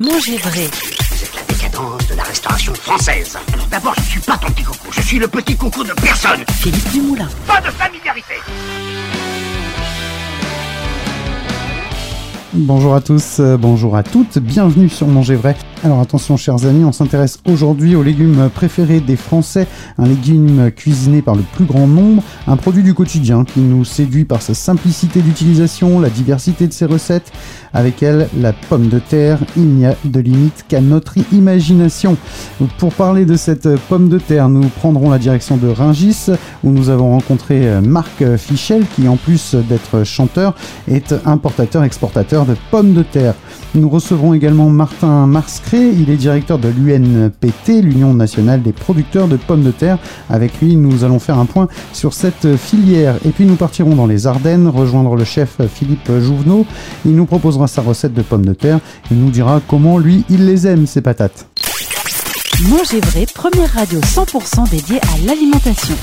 [0.00, 0.68] Manger vrai.
[1.16, 3.36] C'est la décadence de la restauration française.
[3.52, 6.44] Alors d'abord, je suis pas ton petit coucou, je suis le petit coucou de personne.
[6.60, 7.26] Philippe Dumoulin.
[7.48, 8.34] Pas de familiarité.
[12.52, 15.56] Bonjour à tous, euh, bonjour à toutes, bienvenue sur Manger Vrai.
[15.84, 21.22] Alors attention chers amis, on s'intéresse aujourd'hui aux légumes préférés des Français, un légume cuisiné
[21.22, 25.22] par le plus grand nombre, un produit du quotidien qui nous séduit par sa simplicité
[25.22, 27.30] d'utilisation, la diversité de ses recettes,
[27.72, 32.16] avec elle la pomme de terre, il n'y a de limite qu'à notre imagination.
[32.78, 36.26] Pour parler de cette pomme de terre, nous prendrons la direction de Ringis
[36.64, 40.56] où nous avons rencontré Marc Fichel qui en plus d'être chanteur
[40.88, 43.34] est importateur-exportateur de pommes de terre.
[43.74, 45.26] Nous recevrons également Martin
[45.72, 49.98] Il est directeur de l'UNPT, l'Union nationale des producteurs de pommes de terre.
[50.30, 53.16] Avec lui, nous allons faire un point sur cette filière.
[53.26, 56.64] Et puis nous partirons dans les Ardennes, rejoindre le chef Philippe Jouvenot.
[57.04, 58.80] Il nous proposera sa recette de pommes de terre.
[59.10, 61.46] Il nous dira comment lui, il les aime, ces patates.
[62.68, 65.94] Manger vrai, première radio 100% dédiée à l'alimentation.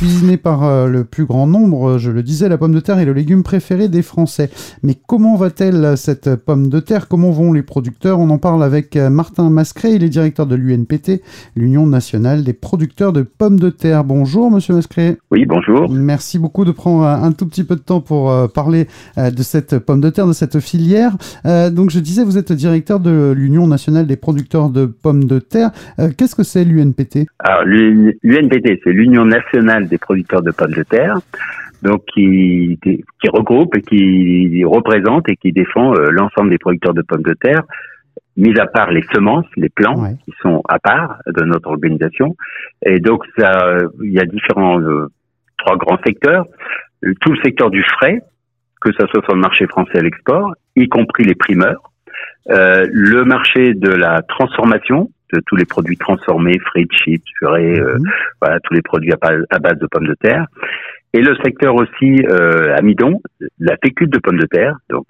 [0.00, 3.04] Cuisinée par euh, le plus grand nombre, je le disais, la pomme de terre est
[3.04, 4.48] le légume préféré des Français.
[4.82, 7.06] Mais comment va-t-elle cette pomme de terre?
[7.06, 8.18] Comment vont les producteurs?
[8.18, 11.20] On en parle avec euh, Martin Mascret, il est directeur de l'UNPT,
[11.54, 14.04] l'Union nationale des producteurs de pommes de terre.
[14.04, 15.18] Bonjour Monsieur Mascret.
[15.32, 15.90] Oui, bonjour.
[15.90, 18.86] Merci beaucoup de prendre un tout petit peu de temps pour euh, parler
[19.18, 21.18] de cette pomme de terre, de cette filière.
[21.44, 25.72] Donc je disais, vous êtes directeur de l'Union nationale des producteurs de pommes de terre.
[26.16, 31.18] Qu'est-ce que c'est l'UNPT Alors l'UNPT, c'est l'Union nationale des producteurs de pommes de terre,
[31.82, 37.02] donc qui, qui regroupe et qui représente et qui défend euh, l'ensemble des producteurs de
[37.02, 37.62] pommes de terre,
[38.36, 42.36] mis à part les semences, les plants qui sont à part de notre organisation.
[42.84, 45.08] Et donc ça, il y a différents euh,
[45.58, 46.46] trois grands secteurs.
[47.20, 48.20] Tout le secteur du frais,
[48.80, 51.90] que ce soit sur le marché français à l'export, y compris les primeurs.
[52.50, 55.10] Euh, le marché de la transformation,
[55.46, 58.10] tous les produits transformés, frites, chips, purées, euh, mhm.
[58.40, 60.46] voilà, tous les produits à, base de pommes de terre.
[61.12, 63.20] Et le secteur aussi euh, amidon,
[63.58, 65.06] la fécule de pommes de terre, donc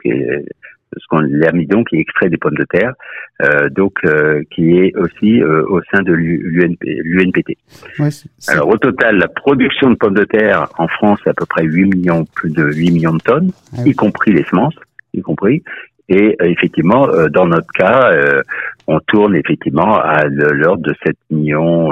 [0.97, 2.95] ce qu'on l'amidon qui est extrait des pommes de terre,
[3.43, 7.57] euh, donc euh, qui est aussi euh, au sein de l'UNPT.
[7.99, 8.09] Ouais,
[8.49, 11.65] Alors au total, la production de pommes de terre en France c'est à peu près
[11.65, 14.75] 8 millions, plus de 8 millions de tonnes, ah y compris les semences,
[15.15, 15.63] y compris.
[16.11, 18.43] Et euh, effectivement, euh, dans notre cas, euh,
[18.89, 21.91] on tourne effectivement à l'ordre de 7 millions,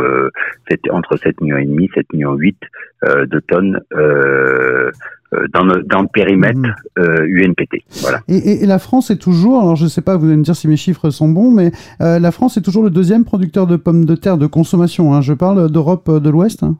[0.90, 2.56] entre 7 millions et demi, 7 millions 8
[3.04, 3.80] de tonnes
[5.52, 6.58] dans, le, dans le périmètre
[6.96, 7.74] UNPT.
[7.74, 8.00] Mmh.
[8.00, 8.18] Voilà.
[8.26, 10.56] Et, et, la France est toujours, alors je ne sais pas, vous allez me dire
[10.56, 14.04] si mes chiffres sont bons, mais la France est toujours le deuxième producteur de pommes
[14.04, 15.14] de terre de consommation.
[15.14, 15.20] Hein.
[15.20, 16.64] Je parle d'Europe de l'Ouest.
[16.64, 16.78] Hein.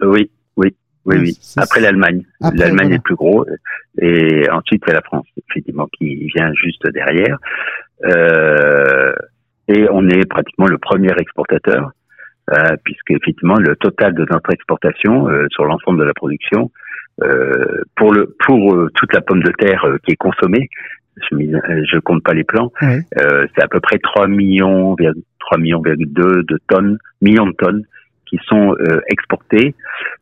[0.00, 0.30] oui,
[1.06, 1.16] oui.
[1.20, 1.38] Oui.
[1.56, 2.22] Après l'Allemagne.
[2.54, 3.46] L'Allemagne est plus gros.
[4.00, 7.38] Et ensuite, c'est la France, effectivement, qui vient juste derrière.
[8.04, 9.12] Euh,
[9.68, 11.92] et on est pratiquement le premier exportateur,
[12.50, 16.70] euh, puisque effectivement, le total de notre exportation euh, sur l'ensemble de la production,
[17.22, 20.68] euh, pour le pour toute la pomme de terre qui est consommée,
[21.30, 24.96] je, je compte pas les plants, c'est à peu près 3 millions,
[25.40, 25.96] 3 millions, 2
[26.42, 27.84] de tonnes, millions de tonnes
[28.30, 29.74] qui sont euh, exportés.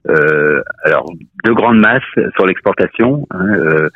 [0.09, 1.07] Euh, alors,
[1.45, 2.03] de grandes masses
[2.35, 3.27] sur l'exportation.
[3.31, 3.89] Hein, euh,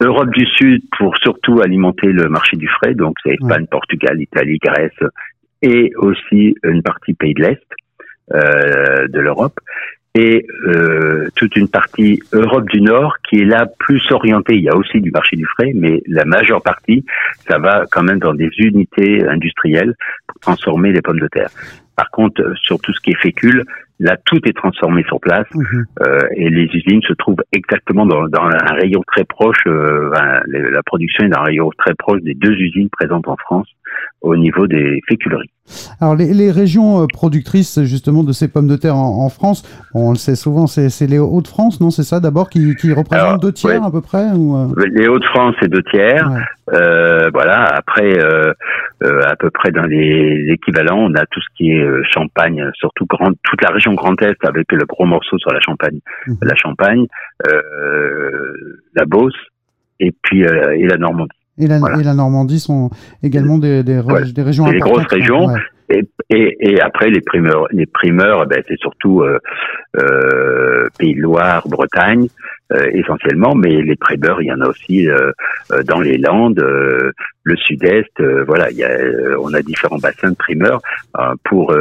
[0.00, 4.58] Europe du Sud pour surtout alimenter le marché du frais, donc c'est Espagne, Portugal, Italie,
[4.62, 4.92] Grèce,
[5.62, 7.66] et aussi une partie pays de l'Est
[8.34, 9.58] euh, de l'Europe,
[10.14, 14.56] et euh, toute une partie Europe du Nord qui est là plus orientée.
[14.56, 17.04] Il y a aussi du marché du frais, mais la majeure partie,
[17.48, 19.94] ça va quand même dans des unités industrielles
[20.26, 21.50] pour transformer les pommes de terre.
[21.96, 23.64] Par contre, euh, sur tout ce qui est fécule,
[23.98, 25.86] là, tout est transformé sur place mhm.
[26.06, 29.66] euh, et les usines se trouvent exactement dans, dans un rayon très proche.
[29.66, 30.10] Euh,
[30.46, 33.68] la production est dans un rayon très proche des deux usines présentes en France
[34.20, 35.50] au niveau des féculeries.
[36.00, 39.64] Alors les, les, régions euh, productrices justement de ces pommes de terre en, en France,
[39.94, 41.90] on le sait souvent, c'est les Hauts-de-France, non?
[41.90, 44.68] C'est ça d'abord qui, qui représentent deux tiers à peu près ou euh?
[44.94, 46.30] Les Hauts-de-France, c'est deux tiers.
[46.72, 47.64] Euh, voilà.
[47.64, 48.52] Après, euh,
[49.04, 53.06] euh, à peu près dans les équivalents, on a tout ce qui est Champagne, surtout
[53.06, 56.36] grande, toute la région Grand Est avec le gros morceau sur la Champagne, mhm.
[56.42, 57.06] la Champagne,
[58.94, 59.36] la Beauce
[60.00, 61.30] et puis et la Normandie.
[61.58, 62.90] Et la, et la, Normandie sont
[63.22, 64.00] également des, des,
[64.34, 65.48] des régions des grosses régions.
[65.88, 69.38] Et, et, et, après les primeurs, les primeurs, ben, c'est surtout euh,
[69.96, 72.26] euh, Pays de Loire, Bretagne,
[72.92, 75.06] essentiellement, mais les primeurs, il y en a aussi
[75.86, 78.20] dans les Landes, le Sud-Est.
[78.46, 78.90] voilà, il y a,
[79.40, 80.80] on a différents bassins de primeurs
[81.44, 81.74] pour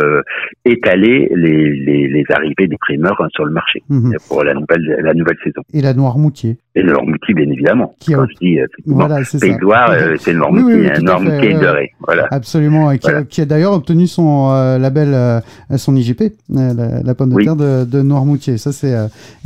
[0.64, 4.16] étaler les, les, les, arrivées des primeurs hein, sur le marché mhm.
[4.28, 5.62] pour la nouvelle la nouvelle saison.
[5.74, 6.58] Et la Noirmoutier.
[6.76, 7.96] Et le Noirmoutier, bien évidemment.
[8.00, 12.28] Qui Quand je dis voilà, c'est de c'est le Noirmoutier, oui, Noirmoutier de Voilà.
[12.32, 15.42] Absolument, et qui a, d'ailleurs obtenu son label,
[15.78, 16.74] son IGP, la,
[17.04, 18.58] la, pomme de terre de, de Noirmoutier.
[18.58, 18.94] Ça, c'est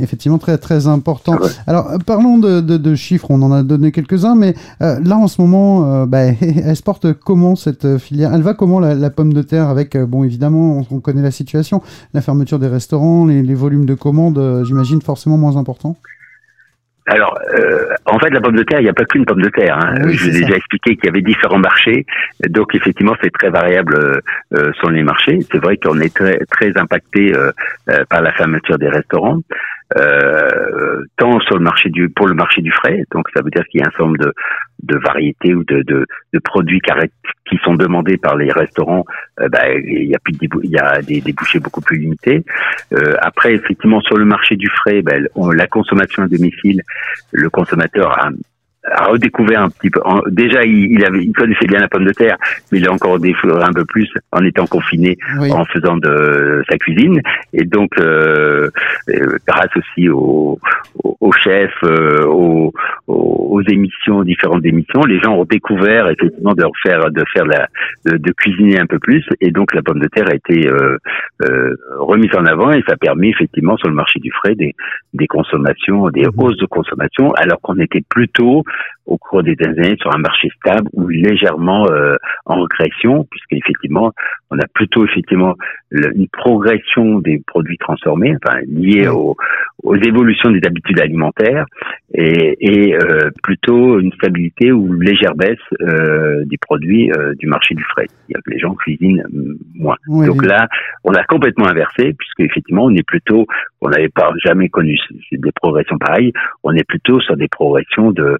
[0.00, 1.29] effectivement très très important.
[1.66, 3.26] Alors, parlons de, de, de, chiffres.
[3.30, 7.56] On en a donné quelques-uns, mais là en ce moment, bah, elle se porte comment
[7.56, 8.32] cette filière?
[8.34, 11.82] Elle va comment la, la, pomme de terre avec, bon, évidemment, on, connaît la situation,
[12.14, 15.96] la fermeture des restaurants, les, les volumes de commandes, j'imagine forcément moins importants?
[17.10, 19.48] Alors, euh, en fait, la pomme de terre, il n'y a pas qu'une pomme de
[19.48, 19.76] terre.
[19.76, 19.94] Hein.
[20.06, 22.06] Je vous ai déjà expliqué qu'il y avait différents marchés.
[22.48, 24.20] Donc, effectivement, c'est très variable euh,
[24.54, 25.40] euh sur les marchés.
[25.50, 27.50] C'est vrai qu'on est très, très impacté euh,
[27.88, 29.40] euh, par la fermeture des restaurants.
[29.98, 33.64] Euh, tant sur le marché du pour le marché du frais, donc ça veut dire
[33.66, 34.32] qu'il y a un certain nombre de,
[34.84, 36.80] de variétés ou de, de, de produits
[37.44, 39.04] qui sont demandés par les restaurants,
[39.40, 42.44] euh, bah, il y a plus de il y a des débouchés beaucoup plus limités.
[42.92, 45.14] Euh, après, effectivement, sur le marché du frais, bah,
[45.52, 46.82] la consommation à domicile,
[47.32, 48.30] le consommateur a
[48.84, 50.00] a redécouvert un petit peu.
[50.28, 52.36] déjà, il, avait, il connaissait bien la pomme de terre,
[52.70, 55.18] mais il a encore découvert un peu plus en étant confiné,
[55.50, 57.20] en faisant de sa cuisine.
[57.52, 58.70] Et donc, euh,
[59.10, 60.58] euh grâce aussi aux,
[61.20, 62.72] aux, chefs, euh, aux,
[63.06, 67.68] aux, émissions, différentes émissions, les gens ont découvert effectivement de refaire, de faire la,
[68.04, 69.24] de, cuisiner un peu plus.
[69.40, 70.96] Et donc, la pomme de terre a été euh,
[71.42, 74.74] euh, remise en avant et ça a permis effectivement sur le marché du frais des,
[75.14, 76.32] des consommations, des mhm.
[76.38, 78.64] hausses de consommation, alors qu'on était plutôt
[79.06, 82.14] au cours des dernières années sur un marché stable ou légèrement euh,
[82.46, 84.12] en régression, puisqu'effectivement,
[84.50, 85.54] on a plutôt effectivement
[85.90, 89.36] une progression des produits transformés, enfin liés aux,
[89.82, 91.66] aux, évolutions des habitudes alimentaires,
[92.14, 97.46] et, et euh, plutôt une stabilité ou une légère baisse euh, des produits euh, du
[97.46, 98.06] marché du frais.
[98.08, 99.24] C'est-à-dire que les gens cuisinent
[99.74, 99.96] moins.
[100.06, 100.68] Donc là,
[101.04, 103.46] on a complètement inversé, puisque effectivement, on est plutôt,
[103.80, 104.98] on n'avait pas jamais connu
[105.32, 106.32] des progressions pareilles,
[106.64, 108.38] on est plutôt sur des progressions de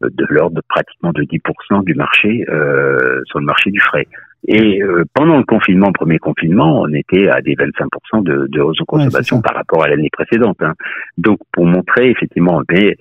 [0.00, 4.06] de l'ordre de pratiquement de 10% du marché euh, sur le marché du frais.
[4.46, 8.78] Et euh, pendant le confinement, premier confinement, on était à des 25% de, de hausse
[8.78, 10.56] de consommation par rapport à l'année précédente.
[10.62, 10.74] Hein.
[11.16, 12.96] Donc pour montrer effectivement, mais,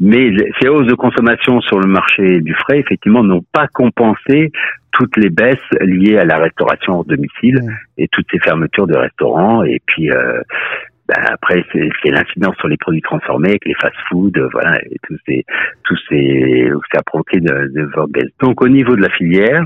[0.00, 0.30] mais
[0.60, 4.50] ces hausses de consommation sur le marché du frais, effectivement, n'ont pas compensé
[4.92, 7.60] toutes les baisses liées à la restauration hors domicile
[7.96, 10.40] et toutes ces fermetures de restaurants et puis euh,
[11.10, 15.16] bah, après, c'est l'incidence sur les produits transformés, avec les fast-foods, euh, voilà, et tous
[15.26, 15.44] ces,
[15.84, 18.30] tous ces, ça a provoqué de, de baisse.
[18.40, 19.64] Donc, au niveau de la filière,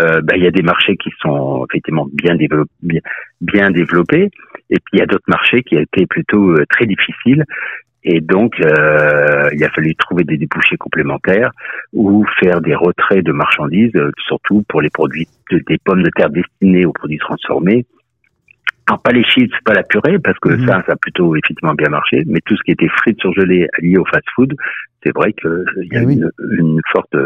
[0.00, 3.02] euh, bah, il y a des marchés qui sont effectivement bien développés,
[3.40, 4.30] bien, développés,
[4.68, 7.44] et puis il y a d'autres marchés qui été plutôt euh, très difficiles.
[8.02, 11.52] Et donc, euh, il a fallu trouver des débouchés complémentaires
[11.92, 13.92] ou faire des retraits de marchandises,
[14.26, 17.84] surtout pour les produits des pommes de terre destinées aux produits transformés,
[18.90, 20.66] alors pas les chips, pas la purée, parce que mhm.
[20.66, 23.98] ça, ça a plutôt effectivement bien marché, mais tout ce qui était frites surgelées lié
[23.98, 24.56] au fast-food,
[25.04, 26.12] c'est vrai qu'il y a eh
[26.58, 27.16] une, forte,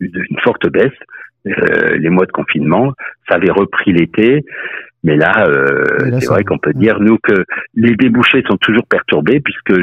[0.00, 0.90] une, forte baisse.
[1.46, 2.94] Euh, les mois de confinement,
[3.28, 4.42] ça avait repris l'été,
[5.04, 7.44] mais là, euh, c'est vrai qu'on peut dire, nous, que
[7.74, 9.76] les débouchés sont toujours perturbés puisque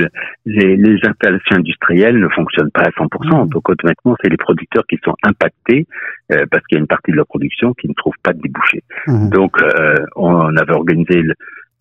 [0.46, 3.46] les, les installations industrielles ne fonctionnent pas à 100%.
[3.46, 3.50] Mmh.
[3.50, 5.86] Donc, automatiquement, c'est les producteurs qui sont impactés
[6.32, 8.40] euh, parce qu'il y a une partie de leur production qui ne trouve pas de
[8.40, 8.84] débouchés.
[9.08, 9.30] Mmh.
[9.30, 11.24] Donc, euh, on avait organisé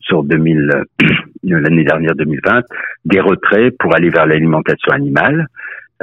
[0.00, 0.82] sur 2000
[1.44, 2.62] l'année dernière 2020
[3.04, 5.46] des retraits pour aller vers l'alimentation animale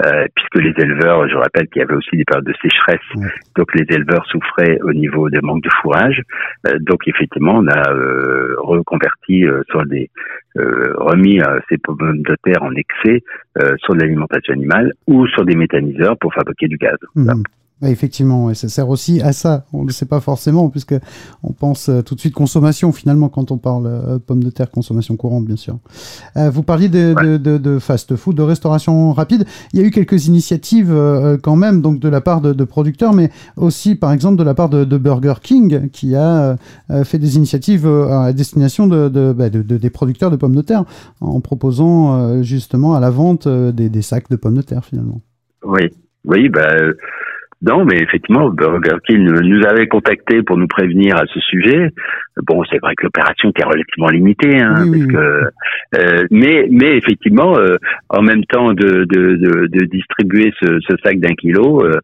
[0.03, 3.73] euh, puisque les éleveurs, je rappelle qu'il y avait aussi des périodes de sécheresse, donc
[3.73, 6.21] les éleveurs souffraient au niveau des manques de fourrage.
[6.67, 10.09] Euh, donc effectivement, on a euh, reconverti sur des
[10.55, 13.23] remis ces pommes de terre en excès
[13.77, 16.97] sur de l'alimentation animale ou sur des méthaniseurs pour fabriquer du gaz.
[17.15, 17.43] Mmh.
[17.81, 19.65] Bah, effectivement, ça sert aussi à ça.
[19.73, 20.95] On ne le sait pas forcément, puisque
[21.43, 24.71] on pense euh, tout de suite consommation finalement quand on parle euh, pommes de terre,
[24.71, 25.77] consommation courante bien sûr.
[26.37, 29.43] Euh, vous parliez de, de, de, fast-food, de restauration rapide.
[29.73, 30.93] Il y a eu quelques initiatives
[31.43, 34.69] quand même, donc de la part de, producteurs, mais aussi par exemple de la part
[34.69, 36.55] de, Burger King, qui a
[37.03, 40.85] fait des initiatives à destination bah, de, des producteurs de pommes de terre,
[41.19, 45.21] en proposant justement à la vente des, des, sacs de pommes de terre finalement.
[45.63, 45.89] Oui,
[46.25, 46.69] oui, bah
[47.65, 51.89] non, mais effectivement, Burger King nous avait contacté pour nous prévenir à ce sujet.
[52.43, 55.49] Bon, c'est vrai que l'opération était relativement limitée, hein, parce que,
[55.97, 57.77] euh, mais mais effectivement, euh,
[58.09, 61.99] en même temps de de, de, de distribuer ce, ce sac d'un kilo, euh,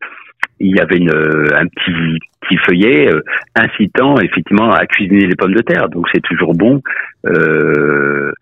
[0.59, 3.11] il y avait une, un petit petit feuillet
[3.55, 5.89] incitant effectivement à cuisiner les pommes de terre.
[5.89, 6.81] Donc c'est toujours bon
[7.23, 8.33] que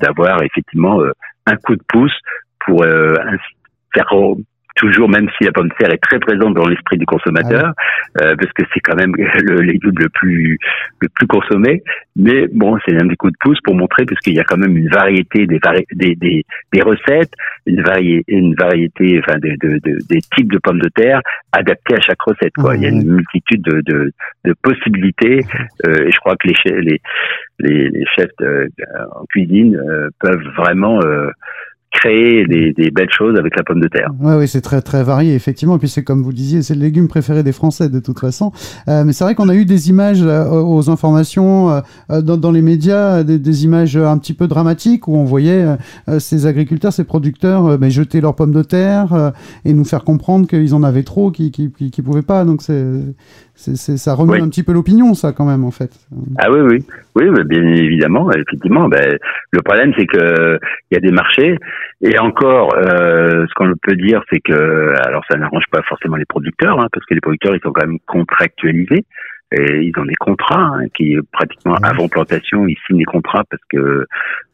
[0.00, 1.00] d'avoir effectivement
[1.46, 2.16] un coup de pouce
[2.66, 2.84] pour
[3.94, 4.12] faire
[4.76, 8.22] toujours, même si la pomme de terre est très présente dans l'esprit du consommateur, ah
[8.22, 10.58] euh, parce que c'est quand même le légume le plus
[11.00, 11.82] le plus consommé.
[12.16, 14.56] Mais bon, c'est un des coups de pouce pour montrer, parce qu'il y a quand
[14.58, 15.60] même une variété des
[15.92, 17.32] des, des, des recettes,
[17.66, 21.20] une variété une variété, enfin des, de, de, des types de pommes de terre
[21.52, 22.52] adaptés à chaque recette.
[22.54, 22.76] Quoi.
[22.76, 24.12] Il y a une multitude de, de,
[24.44, 25.44] de possibilités,
[25.86, 27.00] euh, et je crois que les les
[27.58, 28.30] les, les chefs
[29.14, 31.30] en cuisine euh, peuvent vraiment euh,
[31.92, 34.10] créer des, des, belles choses avec la pomme de terre.
[34.18, 35.76] Ouais, oui, c'est très très varié effectivement.
[35.76, 38.50] Et puis c'est comme vous disiez, c'est le légume préféré des Français de toute façon.
[38.88, 42.50] Euh, mais c'est vrai qu'on a eu des images euh, aux informations euh, dans, dans,
[42.50, 45.64] les médias, des, des, images un petit peu dramatiques où on voyait
[46.18, 49.32] ces agriculteurs, ces producteurs, mais jeter leurs pommes de terre
[49.64, 52.44] et nous faire comprendre qu'ils en avaient trop, qu'ils qui, qui, pouvaient pas.
[52.44, 53.02] Donc c'est
[53.54, 55.90] ça remet un petit peu l'opinion, ça, quand même, en fait.
[56.38, 56.84] Ah oui, oui,
[57.14, 58.88] oui, bien évidemment, effectivement.
[58.88, 59.18] Ben,
[59.50, 60.58] le problème, c'est que
[60.90, 61.58] il y a des marchés,
[62.02, 66.24] et encore, euh, ce qu'on peut dire, c'est que, alors, ça n'arrange pas forcément les
[66.24, 69.04] producteurs, hein, parce que les producteurs, ils sont quand même contractualisés.
[69.54, 73.62] Et ils ont des contrats hein, qui pratiquement avant plantation ils signent des contrats parce
[73.68, 74.06] que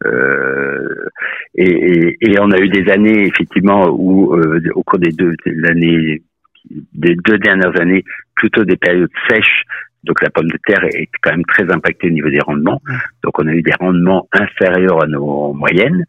[0.05, 1.09] euh,
[1.55, 6.21] et, et, on a eu des années effectivement où euh, au cours des deux l'année
[6.95, 9.63] des deux dernières années plutôt des périodes sèches.
[10.03, 12.81] Donc la pomme de terre est quand même très impactée au niveau des rendements.
[13.23, 16.05] Donc on a eu des rendements inférieurs à nos moyennes.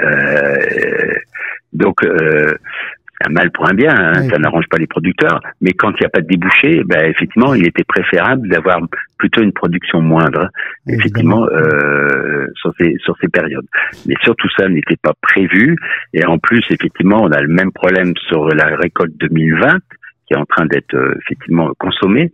[0.00, 1.14] Euh,
[1.72, 2.52] donc euh,
[3.26, 5.40] un mal pour un bien, hein, ça n'arrange pas les producteurs.
[5.60, 8.80] Mais quand il n'y a pas de débouché, ben, effectivement, il était préférable d'avoir
[9.18, 10.48] plutôt une production moindre,
[10.88, 13.66] effectivement, euh, sur ces sur ces périodes.
[14.06, 15.76] Mais surtout ça n'était pas prévu.
[16.12, 19.78] Et en plus, effectivement, on a le même problème sur la récolte 2020
[20.26, 22.32] qui est en train d'être euh, effectivement consommé,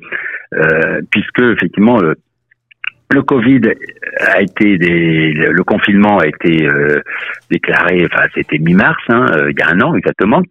[0.55, 1.99] euh, puisque effectivement
[3.13, 3.61] le Covid
[4.21, 7.01] a été des, le confinement a été euh,
[7.51, 10.43] déclaré, enfin c'était mi-mars, hein, il y a un an exactement.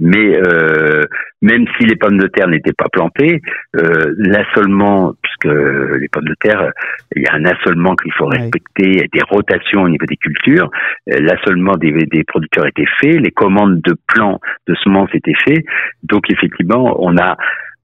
[0.00, 1.02] Mais euh,
[1.42, 3.40] même si les pommes de terre n'étaient pas plantées,
[3.76, 5.54] euh, l'assolement, puisque
[5.98, 6.70] les pommes de terre,
[7.16, 10.70] il y a un assolement qu'il faut respecter, des rotations au niveau des cultures.
[11.06, 15.64] L'assolement des, des producteurs était fait, les commandes de plants de semences étaient faites.
[16.04, 17.36] Donc effectivement, on a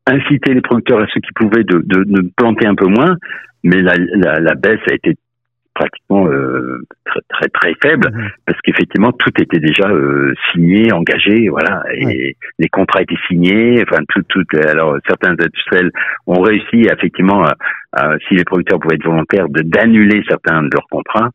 [0.06, 3.16] incité les producteurs et ceux qui pouvaient de, de, de planter un peu moins
[3.64, 5.14] mais la, la, la baisse a été
[5.74, 8.28] pratiquement euh, très, très très faible mhm.
[8.46, 13.82] parce qu'effectivement tout était déjà euh, signé, engagé, voilà, et les contrats étaient signés.
[13.82, 14.44] Enfin, tout, tout.
[14.68, 15.90] Alors certains industriels
[16.26, 17.44] ont réussi effectivement,
[17.92, 21.30] à, si les producteurs pouvaient être volontaires, de d'annuler certains de leurs contrats,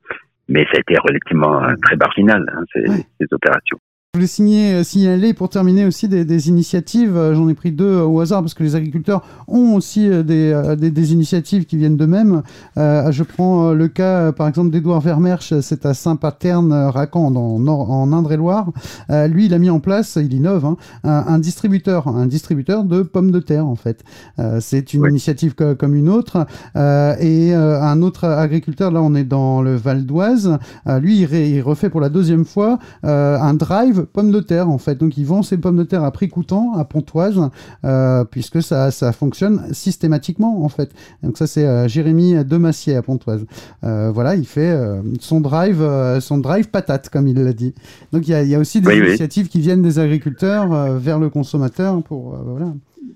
[0.49, 3.79] mais ça a été relativement euh, très marginal hein, ces, ces opérations.
[4.17, 7.15] Je voulais signer, euh, signaler pour terminer aussi des, des initiatives.
[7.15, 10.59] Euh, j'en ai pris deux euh, au hasard parce que les agriculteurs ont aussi des,
[10.75, 12.41] des, des initiatives qui viennent d'eux-mêmes.
[12.77, 18.71] Euh, je prends le cas par exemple d'Edouard Vermersch, c'est à Saint-Paterne-Racan en, en Indre-et-Loire.
[19.11, 22.85] Euh, lui, il a mis en place, il innove, hein, un, un, distributeur, un distributeur
[22.85, 24.03] de pommes de terre en fait.
[24.39, 26.47] Euh, c'est une initiative comme une autre.
[26.75, 30.57] et un autre agriculteur, là on est dans le Val d'Oise,
[30.87, 34.95] lui il, il, refait pour la deuxième fois un drive pommes de terre en fait.
[34.95, 37.39] Donc ils vendent ces pommes de terre à prix coûtant à Pontoise
[37.85, 40.89] euh, puisque ça, ça fonctionne systématiquement en fait.
[41.23, 43.45] Donc ça c'est euh, Jérémy Demassier à Pontoise.
[43.83, 44.75] Euh, voilà, il fait
[45.19, 45.83] son drive,
[46.19, 47.73] son drive patate comme il l'a dit.
[48.11, 51.29] Donc il y a, y a, aussi des initiatives qui viennent des agriculteurs vers le
[51.29, 52.67] consommateur pour voilà.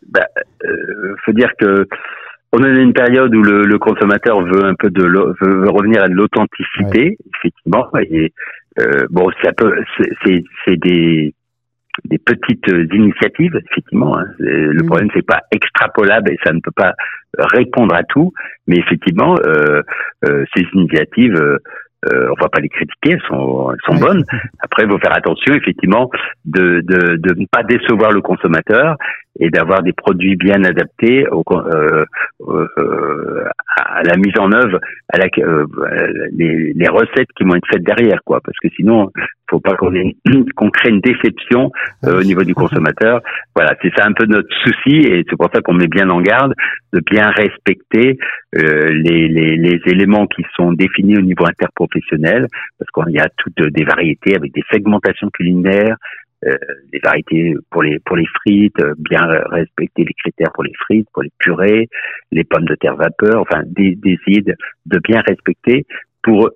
[0.09, 0.25] Bah,
[1.25, 1.87] faut dire que
[2.53, 6.03] on est dans une période où le, le consommateur veut un peu de veut, revenir
[6.03, 7.17] à de l'authenticité, ouais.
[7.37, 8.33] effectivement, et
[8.79, 9.83] euh, bon, ça peut,
[10.25, 11.33] c'est, des
[12.05, 14.17] des petites initiatives, effectivement.
[14.17, 14.25] Hein.
[14.39, 16.93] Le problème, c'est pas extrapolable et ça ne peut pas
[17.37, 18.33] répondre à tout,
[18.67, 19.81] mais effectivement, euh,
[20.25, 21.57] euh, ces initiatives, euh,
[22.11, 24.23] euh on va pas les critiquer, elles sont, elles sont bonnes.
[24.59, 26.09] Après, il faut faire attention, effectivement,
[26.45, 28.95] de, de, de ne pas décevoir le consommateur
[29.39, 32.05] et d'avoir des produits bien adaptés au, euh,
[32.47, 33.45] euh,
[33.75, 35.65] à la mise en œuvre, à la, euh,
[36.33, 38.41] les, les, recettes qui vont être faites derrière, quoi.
[38.43, 39.09] Parce que sinon,
[39.49, 39.91] faut pas qu'on
[40.55, 41.71] qu'on crée une déception
[42.05, 43.21] euh, au niveau du consommateur.
[43.55, 46.21] Voilà, c'est ça un peu notre souci et c'est pour ça qu'on met bien en
[46.21, 46.53] garde
[46.93, 48.17] de bien respecter
[48.57, 52.47] euh, les, les, les, éléments qui sont définis au niveau interprofessionnel,
[52.77, 55.95] parce qu'il y a toutes des variétés avec des segmentations culinaires,
[56.91, 61.07] des variétés pour les pour les frites, euh, bien respecter les critères pour les frites,
[61.13, 61.87] pour les purées,
[62.31, 64.55] les pommes de terre vapeur, enfin d'essayer de,
[64.87, 65.85] de bien respecter
[66.23, 66.49] pour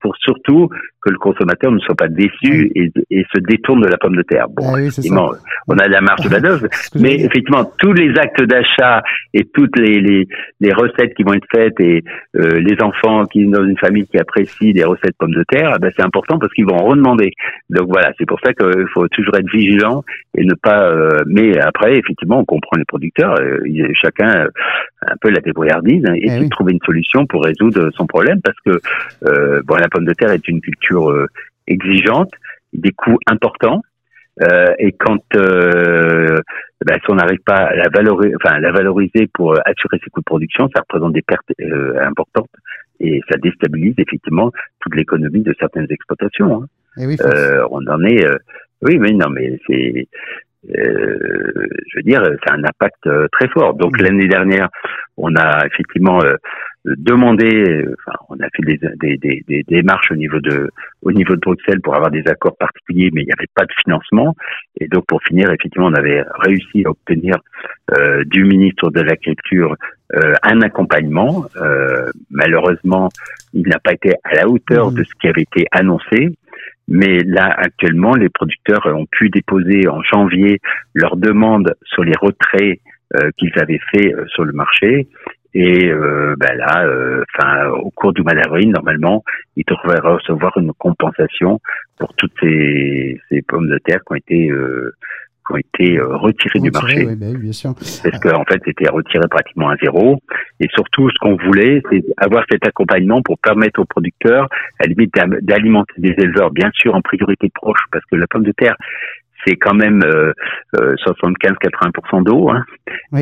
[0.00, 0.68] pour surtout
[1.00, 4.22] que le consommateur ne soit pas déçu et, et, se détourne de la pomme de
[4.22, 4.46] terre.
[4.48, 5.30] Bon, ah effectivement,
[5.68, 9.02] on a la marge de manœuvre, mais effectivement, tous les actes d'achat
[9.32, 10.26] et toutes les, les,
[10.60, 12.02] les, recettes qui vont être faites et
[12.36, 15.78] euh, les enfants qui dans une famille qui apprécient des recettes pommes de terre, eh
[15.78, 17.32] ben c'est important parce qu'ils vont en redemander.
[17.70, 20.02] Donc voilà, c'est pour ça qu'il faut toujours être vigilant
[20.36, 20.88] et ne pas.
[20.88, 23.34] Euh, mais après, effectivement, on comprend les producteurs.
[23.40, 23.58] Euh,
[23.94, 24.48] chacun
[25.06, 28.58] un peu la débrouillardise hein, et eh trouver une solution pour résoudre son problème parce
[28.66, 28.80] que
[29.64, 31.26] bon, la pomme de terre est une culture euh,
[31.66, 32.30] exigeante,
[32.72, 33.82] des coûts importants.
[34.42, 36.40] Euh, et quand euh,
[36.86, 40.20] ben, si on n'arrive pas à la valoriser, enfin la valoriser pour assurer ses coûts
[40.20, 41.50] de production, ça représente des pertes
[42.00, 42.50] importantes
[43.00, 46.62] et ça déstabilise effectivement toute l'économie de certaines exploitations.
[46.62, 46.66] Hein.
[47.00, 47.16] Eh
[47.70, 48.24] on en est,
[48.82, 50.06] oui, mais non, mais c'est,
[50.68, 53.74] je veux dire, c'est un impact très fort.
[53.74, 54.68] Donc l'année dernière,
[55.16, 56.20] on a effectivement
[56.96, 60.70] demander, enfin, on a fait des, des, des, des, démarches au niveau de
[61.02, 63.72] au niveau de Bruxelles pour avoir des accords particuliers, mais il n'y avait pas de
[63.84, 64.34] financement.
[64.80, 67.36] Et donc pour finir, effectivement, on avait réussi à obtenir
[67.96, 69.76] euh, du ministre de l'Agriculture
[70.14, 71.44] euh, un accompagnement.
[71.56, 73.08] Euh, malheureusement,
[73.52, 74.94] il n'a pas été à la hauteur mmh.
[74.94, 76.36] de ce qui avait été annoncé.
[76.88, 80.58] Mais là, actuellement, les producteurs ont pu déposer en janvier
[80.94, 82.80] leur demande sur les retraits
[83.16, 85.08] euh, qu'ils avaient fait euh, sur le marché
[85.60, 87.24] et euh, ben là, euh,
[87.82, 89.24] au cours du mois d'avril, normalement,
[89.56, 91.58] ils devraient recevoir une compensation
[91.98, 94.94] pour toutes ces, ces pommes de terre qui ont été euh,
[95.44, 97.06] qui ont été retirées du marché.
[97.06, 97.74] Oui, ben bien sûr.
[97.74, 100.20] Parce qu'en en fait, c'était retiré pratiquement à zéro.
[100.60, 104.44] Et surtout, ce qu'on voulait, c'est avoir cet accompagnement pour permettre aux producteurs,
[104.78, 105.12] à la limite,
[105.42, 108.76] d'alimenter des éleveurs, bien sûr en priorité proche, parce que la pomme de terre,
[109.48, 110.32] c'est quand même euh,
[110.74, 112.50] 75-80% euh, d'eau.
[112.50, 112.64] Hein.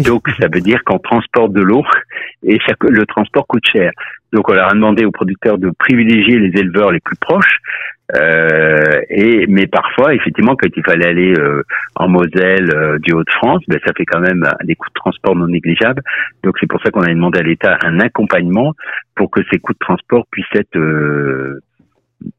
[0.02, 1.85] Donc ça veut dire qu'on transporte de l'eau
[2.42, 3.90] et chaque, le transport coûte cher.
[4.33, 7.59] Donc on leur a demandé aux producteurs de privilégier les éleveurs les plus proches.
[8.14, 11.64] Euh, et mais parfois effectivement quand il fallait aller euh,
[11.97, 15.49] en Moselle euh, du Haut-de-France, ben ça fait quand même des coûts de transport non
[15.49, 16.02] négligeables.
[16.45, 18.75] Donc c'est pour ça qu'on a demandé à l'État un accompagnement
[19.16, 20.78] pour que ces coûts de transport puissent être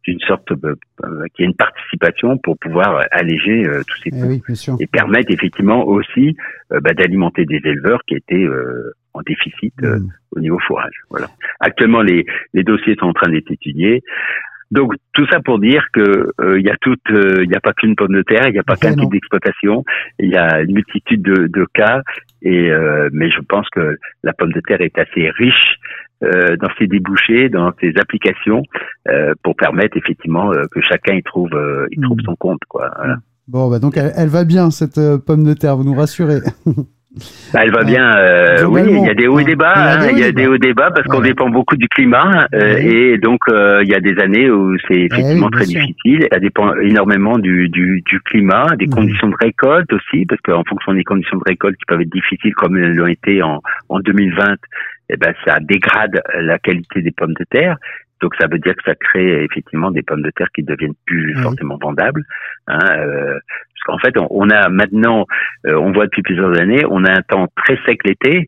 [0.04, 4.40] d'une sorte euh, euh, qui est une participation pour pouvoir alléger euh, tous ces eh
[4.40, 6.36] coûts et permettre effectivement aussi
[6.70, 8.46] bah, d'alimenter des éleveurs qui étaient
[9.14, 10.08] en déficit mm.
[10.32, 10.96] au niveau fourrage.
[11.10, 11.28] Voilà.
[11.60, 14.04] Actuellement, les, les dossiers sont en train d'être étudiés.
[14.72, 17.96] Donc tout ça pour dire que il y a toute, il n'y a pas qu'une
[17.96, 19.84] pomme de terre, il n'y a pas qu'un type d'exploitation,
[20.20, 22.02] il y a une multitude de, de cas.
[22.42, 22.70] Et
[23.14, 25.78] mais je pense que la pomme de terre est assez riche
[26.24, 28.64] euh, dans ses débouchés, dans ses applications,
[29.08, 31.52] euh, pour permettre effectivement euh, que chacun y trouve,
[31.92, 32.26] y trouve hmm.
[32.26, 32.62] son compte.
[32.68, 33.18] Quoi, voilà.
[33.48, 36.40] Bon, bah donc elle, elle, va bien cette pomme de terre, vous nous rassurez.
[37.54, 38.12] Bah, elle va bien.
[38.16, 40.10] Euh, oui, il y a des hauts et des bas.
[40.12, 42.78] Il y a des hauts et des bas parce qu'on dépend beaucoup du climat euh,
[42.78, 46.28] et donc euh, il y a des années où c'est effectivement très difficile.
[46.32, 50.94] Ça dépend énormément du, du, du climat, des conditions de récolte aussi parce qu'en fonction
[50.94, 54.56] des conditions de récolte qui peuvent être difficiles comme elles l'ont été en, en 2020,
[55.10, 57.78] eh ben ça dégrade la qualité des pommes de terre.
[58.22, 61.36] Donc ça veut dire que ça crée effectivement des pommes de terre qui deviennent plus
[61.42, 62.24] forcément vendables.
[62.68, 65.26] Hein, euh, parce qu'en fait, on, a maintenant,
[65.66, 68.48] euh, on voit depuis plusieurs années, on a un temps très sec l'été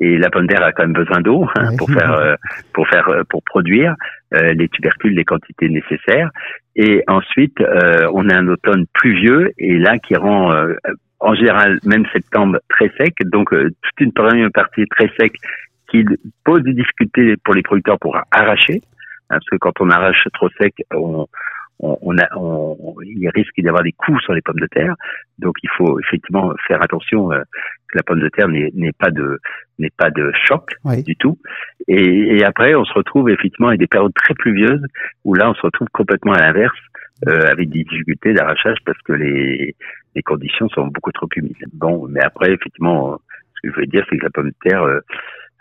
[0.00, 2.34] et la pomme de terre a quand même besoin d'eau hein, pour faire euh,
[2.72, 3.96] pour faire pour produire
[4.32, 6.30] les tubercules les quantités nécessaires.
[6.76, 7.58] Et ensuite,
[8.12, 10.52] on a un automne pluvieux et là qui rend
[11.18, 13.14] en général même septembre très sec.
[13.24, 15.32] Donc toute une première partie très sec
[15.90, 16.04] qui
[16.44, 18.80] pose des difficultés pour les producteurs pour arracher.
[19.30, 21.26] Hein, parce que quand on arrache trop sec, on,
[21.78, 24.94] on, a, on, il risque d'y avoir des coups sur les pommes de terre.
[25.38, 27.42] Donc il faut effectivement faire attention euh,
[27.88, 29.38] que la pomme de terre n'est pas de
[29.78, 30.70] n'est pas de choc
[31.04, 31.38] du tout.
[31.88, 34.84] Et, et, après, on se retrouve effectivement avec des périodes très pluvieuses
[35.24, 36.76] où là, on se retrouve complètement à l'inverse.
[37.28, 39.76] Euh, avec des difficultés d'arrachage parce que les,
[40.14, 41.54] les conditions sont beaucoup trop humides.
[41.74, 43.20] Bon, mais après, effectivement,
[43.56, 45.00] ce que je veux dire, c'est que la pomme de terre, euh,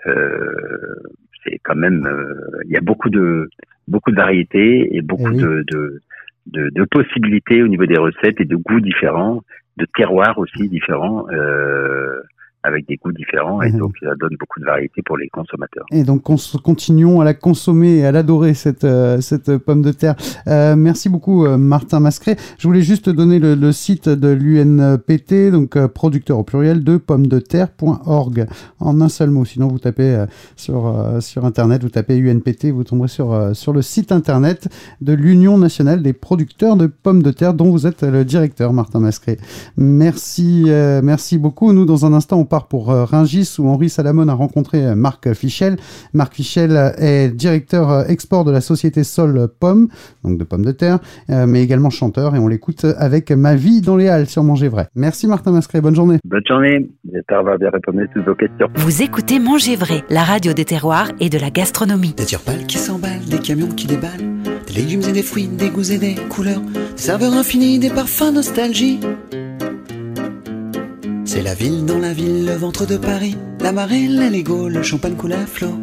[0.08, 0.96] euh
[1.44, 3.50] c'est quand même, euh, il y a beaucoup de
[3.88, 6.02] beaucoup de variétés et beaucoup de, de,
[6.48, 9.42] de, de, possibilités au niveau des recettes et de goûts différents,
[9.78, 11.28] de terroirs aussi différents.
[11.32, 12.22] Euh,
[12.64, 13.80] avec des goûts différents et mhm.
[13.80, 15.86] donc ça donne beaucoup de variété pour les consommateurs.
[15.92, 20.16] Et donc continuons à la consommer et à l'adorer cette, euh, cette pomme de terre.
[20.48, 22.36] Euh, merci beaucoup euh, Martin Mascret.
[22.58, 27.28] Je voulais juste donner le, le site de l'UNPT, donc producteur au pluriel de pommes
[27.28, 28.48] de terre.org
[28.80, 29.46] en un seul mot.
[29.46, 34.12] Sinon vous tapez sur, sur internet, vous tapez UNPT, vous tomberez sur, sur le site
[34.12, 34.68] internet
[35.02, 39.00] de l'Union nationale des producteurs de pommes de terre dont vous êtes le directeur Martin
[39.00, 39.38] Mascret.
[39.78, 41.72] Merci, merci beaucoup.
[41.74, 45.78] Nous dans un instant on victoire pour Ringis où Henri Salamone a rencontré Marc Fichel.
[46.14, 49.88] Marc Fichel est directeur export de la société Sol Pomme,
[50.24, 53.96] donc de pommes de terre, mais également chanteur et on l'écoute avec Ma vie dans
[53.96, 54.88] les Halles sur Manger Vrai.
[54.96, 56.18] Merci Martin Mascret, bonne journée.
[56.26, 58.68] Bonne journée, j'espère avoir bien répondu à toutes vos questions.
[58.78, 62.16] Vous écoutez Manger Vrai, la radio des terroirs et de la gastronomie.
[62.18, 65.92] Des turpales qui s'emballent, des camions qui déballent, des légumes et des fruits, des goûts
[65.92, 66.62] et des couleurs,
[66.96, 69.00] des saveurs infinies, des parfums nostalgie.
[71.32, 75.14] C'est la ville dans la ville, le ventre de Paris, la marée, la le champagne
[75.14, 75.78] coule à flot.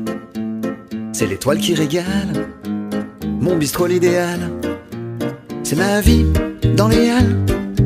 [1.12, 2.48] C'est l'étoile qui régale,
[3.22, 4.40] mon bistrot l'idéal.
[5.62, 6.26] C'est ma vie
[6.74, 7.36] dans les halles,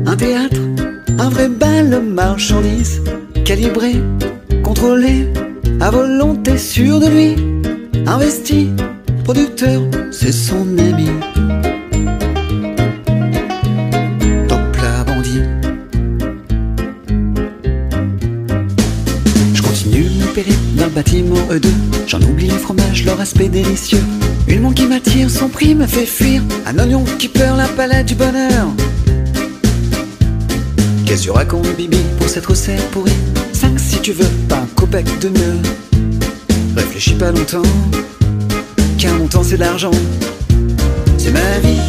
[0.07, 0.59] un théâtre,
[1.19, 3.03] un vrai bal marchandise,
[3.45, 3.93] calibré,
[4.63, 5.31] contrôlé,
[5.79, 7.35] à volonté sûr de lui,
[8.07, 8.71] investi,
[9.23, 11.11] producteur, c'est son ami.
[21.01, 21.65] Bâtiment E2,
[22.05, 24.03] j'en oublie les fromages, leur aspect délicieux.
[24.47, 28.05] Une montre qui m'attire, son prix me fait fuir, un oignon qui pleure la palette
[28.05, 28.67] du bonheur.
[31.03, 33.17] Qu'est-ce que tu racontes, Bibi, pour cette recette pourrie?
[33.51, 35.57] 5 si tu veux, pas un copec de mieux.
[36.77, 37.71] Réfléchis pas longtemps,
[38.99, 39.97] car mon temps c'est de l'argent.
[41.17, 41.81] C'est ma vie,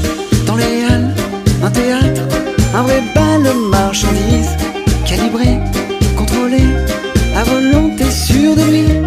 [0.46, 1.14] dans les halles,
[1.62, 2.22] un théâtre,
[2.74, 4.56] un vrai bal de marchandises.
[5.06, 5.58] Calibré,
[6.16, 6.62] contrôlé,
[7.36, 9.01] à volonté sûr de lui.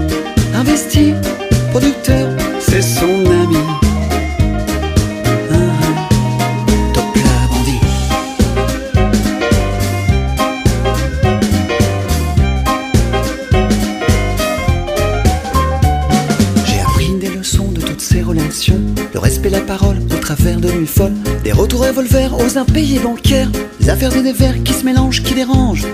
[23.79, 25.85] Des affaires et des vers qui se mélangent, qui dérangent.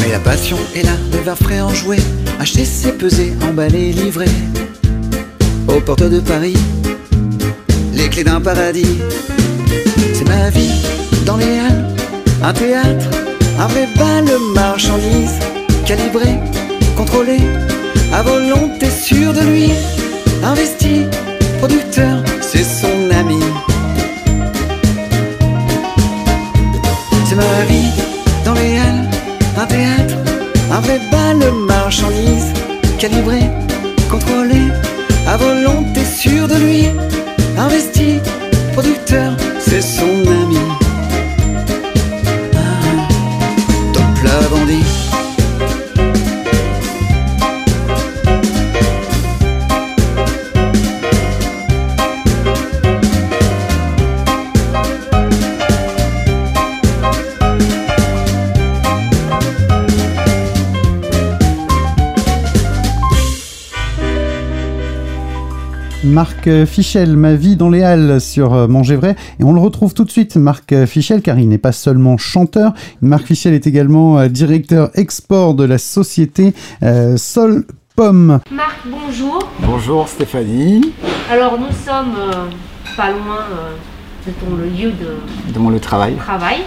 [0.00, 1.96] Mais la passion est là, le verre frais enjoué.
[2.38, 4.28] Acheter, c'est peser, emballer, livrer.
[5.66, 6.58] Aux portes de Paris,
[7.94, 8.98] les clés d'un paradis.
[10.12, 10.84] C'est ma vie
[11.24, 11.86] dans les halles,
[12.42, 13.06] un théâtre,
[13.58, 15.38] un vrai bal de marchandises.
[15.86, 16.38] Calibré,
[16.98, 17.38] contrôlé,
[18.12, 19.70] à volonté sûr de lui
[20.44, 21.06] investi,
[21.60, 23.40] producteur, c'est son ami.
[28.44, 29.08] Dans les halles,
[29.56, 30.14] un théâtre,
[30.70, 32.52] un vrai bal de marchandises,
[32.98, 33.40] calibré,
[34.10, 34.62] contrôlé,
[35.26, 36.86] à volonté sûr de lui,
[37.58, 38.20] investi,
[38.74, 40.81] producteur, c'est son ami.
[66.22, 69.16] Marc Fichel, Ma vie dans les halles sur euh, Manger Vrai.
[69.40, 72.74] Et on le retrouve tout de suite, Marc Fichel, car il n'est pas seulement chanteur.
[73.00, 76.54] Marc Fichel est également euh, directeur export de la société
[76.84, 77.64] euh, Sol
[77.96, 78.38] Pomme.
[78.52, 79.40] Marc, bonjour.
[79.66, 80.92] Bonjour Stéphanie.
[81.28, 82.14] Alors nous sommes
[82.96, 83.44] pas loin
[84.24, 86.14] de ton lieu de, de mon travail.
[86.14, 86.58] travail.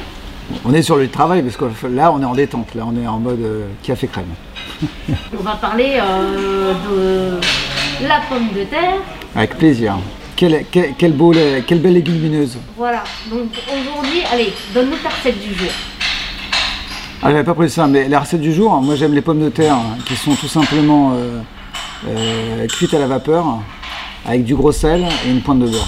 [0.65, 3.07] On est sur le travail parce que là on est en détente, là on est
[3.07, 3.39] en mode
[3.83, 4.25] café crème.
[5.39, 6.01] on va parler
[6.89, 7.39] de
[8.01, 8.95] la pomme de terre.
[9.35, 9.95] Avec plaisir.
[10.35, 11.33] Quelle, quelle, beau,
[11.65, 12.57] quelle belle légumineuse.
[12.77, 15.71] Voilà, donc aujourd'hui, allez, donne-nous ta recette du jour.
[17.23, 19.49] Ah, j'avais pas pris ça, mais la recette du jour, moi j'aime les pommes de
[19.49, 21.39] terre hein, qui sont tout simplement euh,
[22.07, 23.45] euh, cuites à la vapeur
[24.25, 25.87] avec du gros sel et une pointe de beurre.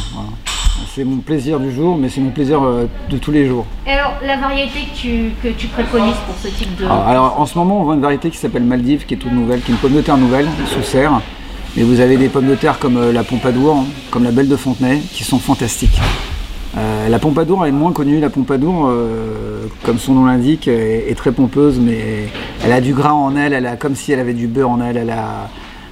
[0.95, 3.65] C'est mon plaisir du jour, mais c'est mon plaisir euh, de tous les jours.
[3.85, 6.85] Et alors, la variété que tu, que tu préconises pour ce type de...
[6.85, 9.31] Alors, alors, en ce moment, on voit une variété qui s'appelle Maldive, qui est toute
[9.31, 11.21] nouvelle, qui est une pomme de terre nouvelle, sous serre.
[11.79, 14.47] Et vous avez des pommes de terre comme euh, la Pompadour, hein, comme la Belle
[14.47, 16.01] de Fontenay, qui sont fantastiques.
[16.75, 18.19] Euh, la Pompadour est moins connue.
[18.19, 22.29] La Pompadour, euh, comme son nom l'indique, est, très pompeuse, mais
[22.65, 23.53] elle a du gras en elle.
[23.53, 24.97] Elle a comme si elle avait du beurre en elle.
[24.97, 25.49] Elle, a,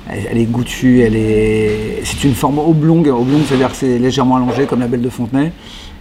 [0.10, 1.02] est goûtue.
[1.02, 2.02] Elle est.
[2.04, 3.08] C'est une forme oblongue.
[3.08, 5.52] Oblongue, c'est-à-dire que c'est légèrement allongé, comme la Belle de Fontenay.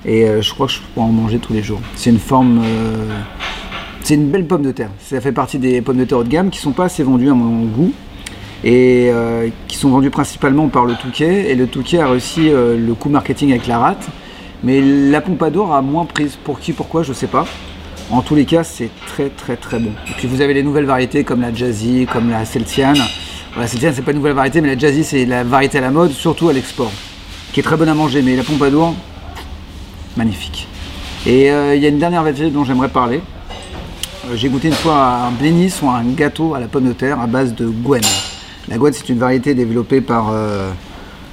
[0.07, 1.81] Et je crois que je pourrais en manger tous les jours.
[1.95, 2.63] C'est une forme.
[4.03, 4.91] c'est une belle pomme de terre.
[4.99, 7.31] Ça fait partie des pommes de terre haut de gamme qui sont pas assez vendues
[7.31, 7.93] à mon goût
[8.65, 11.51] et euh, qui sont vendus principalement par le Touquet.
[11.51, 14.09] Et le Touquet a réussi euh, le coup marketing avec la rate.
[14.65, 16.37] Mais la Pompadour a moins prise.
[16.43, 17.47] Pour qui, pourquoi, je ne sais pas.
[18.11, 19.91] En tous les cas, c'est très très très bon.
[20.09, 22.99] Et puis vous avez les nouvelles variétés comme la Jazzy, comme la Celtiane.
[23.57, 25.91] La Celtiane, c'est pas une nouvelle variété, mais la Jazzy, c'est la variété à la
[25.91, 26.91] mode, surtout à l'export,
[27.53, 28.23] qui est très bonne à manger.
[28.23, 28.95] Mais la Pompadour,
[30.17, 30.69] magnifique.
[31.27, 33.21] Et euh, il y a une dernière variété dont j'aimerais parler.
[34.35, 37.27] j'ai goûté une fois un bénis ou un gâteau à la pomme de terre à
[37.27, 38.03] base de Gwen.
[38.69, 40.33] La Gwen, c'est une variété développée par,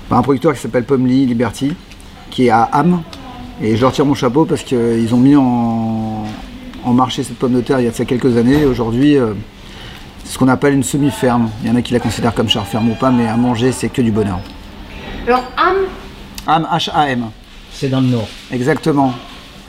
[0.10, 1.74] par un producteur qui s'appelle Pomely Liberty,
[2.30, 3.02] qui est à Ham.
[3.62, 6.26] Et je leur tire mon chapeau parce qu'ils ont mis en,
[6.84, 8.66] en marché cette pomme de terre il y a de ça quelques années.
[8.66, 9.16] Aujourd'hui,
[10.24, 11.50] c'est ce qu'on appelle une semi-ferme.
[11.64, 13.72] Il y en a qui la considèrent comme char ferme ou pas, mais à manger,
[13.72, 14.40] c'est que du bonheur.
[15.28, 15.76] Alors, Ham
[16.48, 17.26] Ham, H-A-M.
[17.72, 18.28] C'est dans le nord.
[18.52, 19.14] Exactement.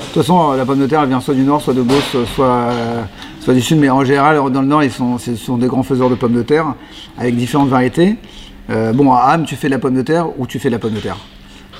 [0.08, 2.16] De toute façon, la pomme de terre, elle vient soit du nord, soit de Beauce,
[2.34, 5.82] soit, du sud, mais en général, dans le nord, ils sont, ce sont des grands
[5.82, 6.74] faiseurs de pommes de terre,
[7.16, 8.16] avec différentes variétés.
[8.70, 10.74] Euh, bon, à Ham, tu fais de la pomme de terre ou tu fais de
[10.74, 11.16] la pomme de terre?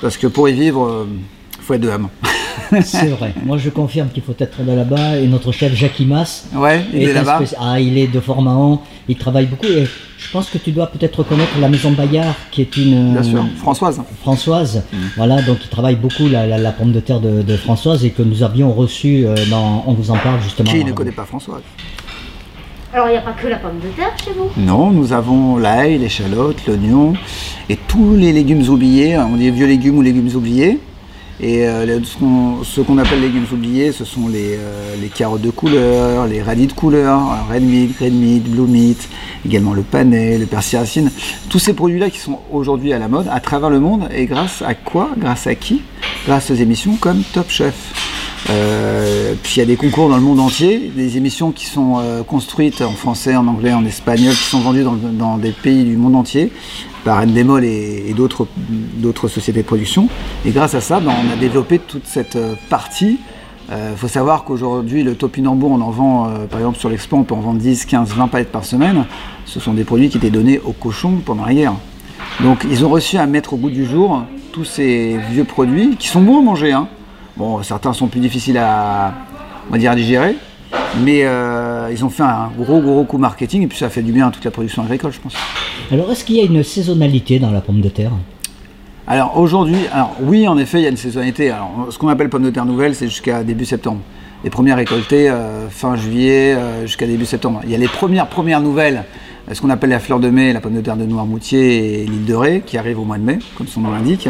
[0.01, 2.09] Parce que pour y vivre, il euh, faut être de Ham.
[2.83, 3.33] C'est vrai.
[3.45, 5.17] Moi, je confirme qu'il faut être de là-bas.
[5.17, 7.41] Et notre chef Jacques Mas, ouais, il est, là-bas.
[7.59, 8.81] Ah, il est de Formahan.
[9.07, 9.65] Il travaille beaucoup.
[9.65, 9.85] Et
[10.17, 13.13] je pense que tu dois peut-être reconnaître la maison Bayard, qui est une.
[13.13, 14.01] Bien sûr, Françoise.
[14.21, 14.83] Françoise.
[14.91, 14.97] Mm.
[15.17, 18.71] Voilà, donc il travaille beaucoup la, pomme de terre de, Françoise et que nous avions
[18.73, 19.83] reçu euh, dans.
[19.87, 20.69] On vous en parle justement.
[20.69, 21.61] Qui ne connaît pas Françoise
[22.95, 24.51] alors il n'y a pas que la pomme de terre chez vous?
[24.55, 27.15] Non, nous avons l'ail, l'échalote, l'oignon
[27.67, 30.79] et tous les légumes oubliés, on dit vieux légumes ou légumes oubliés.
[31.43, 31.99] Et euh,
[32.63, 36.71] ce qu'on appelle légumes oubliés, ce sont euh, les, carottes de couleur, les radis de
[36.71, 37.19] couleur,
[37.51, 39.09] red meat, green meat, blue meat,
[39.45, 41.11] également le panais, le persil racine.
[41.49, 44.07] Tous ces produits-là qui sont aujourd'hui à la mode à travers le monde.
[44.15, 45.09] Et grâce à quoi?
[45.17, 45.81] Grâce à qui?
[46.25, 48.22] Grâce aux émissions comme Top Chef.
[48.49, 52.01] Euh, puis il y a des concours dans le monde entier, des émissions qui sont
[52.27, 56.15] construites en français, en anglais, en espagnol, qui sont vendues dans, des pays du monde
[56.15, 56.51] entier,
[57.03, 60.09] par Endemol et, et d'autres sociétés de production.
[60.45, 63.19] Et grâce à ça, ben, on a développé toute cette euh, partie.
[63.69, 67.15] Il euh, faut savoir qu'aujourd'hui, le topinambour, on en vend, euh, par exemple sur l'expo,
[67.15, 69.05] on peut en vendre 10, 15, 20 palettes par semaine.
[69.45, 71.73] Ce sont des produits qui étaient donnés aux cochons pendant la guerre.
[72.41, 76.07] Donc ils ont réussi à mettre au goût du jour tous ces vieux produits qui
[76.07, 76.73] sont bons à manger.
[76.73, 76.87] Hein.
[77.35, 79.13] Bon, certains sont plus difficiles à,
[79.67, 80.35] on va dire, à digérer,
[81.01, 84.11] mais euh, ils ont fait un gros gros coup marketing et puis ça fait du
[84.11, 85.33] bien à toute la production agricole, je pense.
[85.91, 88.11] Alors est-ce qu'il y a une saisonnalité dans la pomme de terre?
[89.07, 91.49] Alors aujourd'hui, alors oui en effet il y a une saisonnalité.
[91.49, 94.01] Alors, ce qu'on appelle pomme de terre nouvelle c'est jusqu'à début septembre.
[94.43, 97.61] Les premières récoltées euh, fin juillet euh, jusqu'à début septembre.
[97.63, 99.05] Il y a les premières premières nouvelles,
[99.51, 102.25] ce qu'on appelle la fleur de mai, la pomme de terre de Noirmoutier et l'île
[102.25, 104.29] de Ré qui arrive au mois de mai, comme son nom l'indique.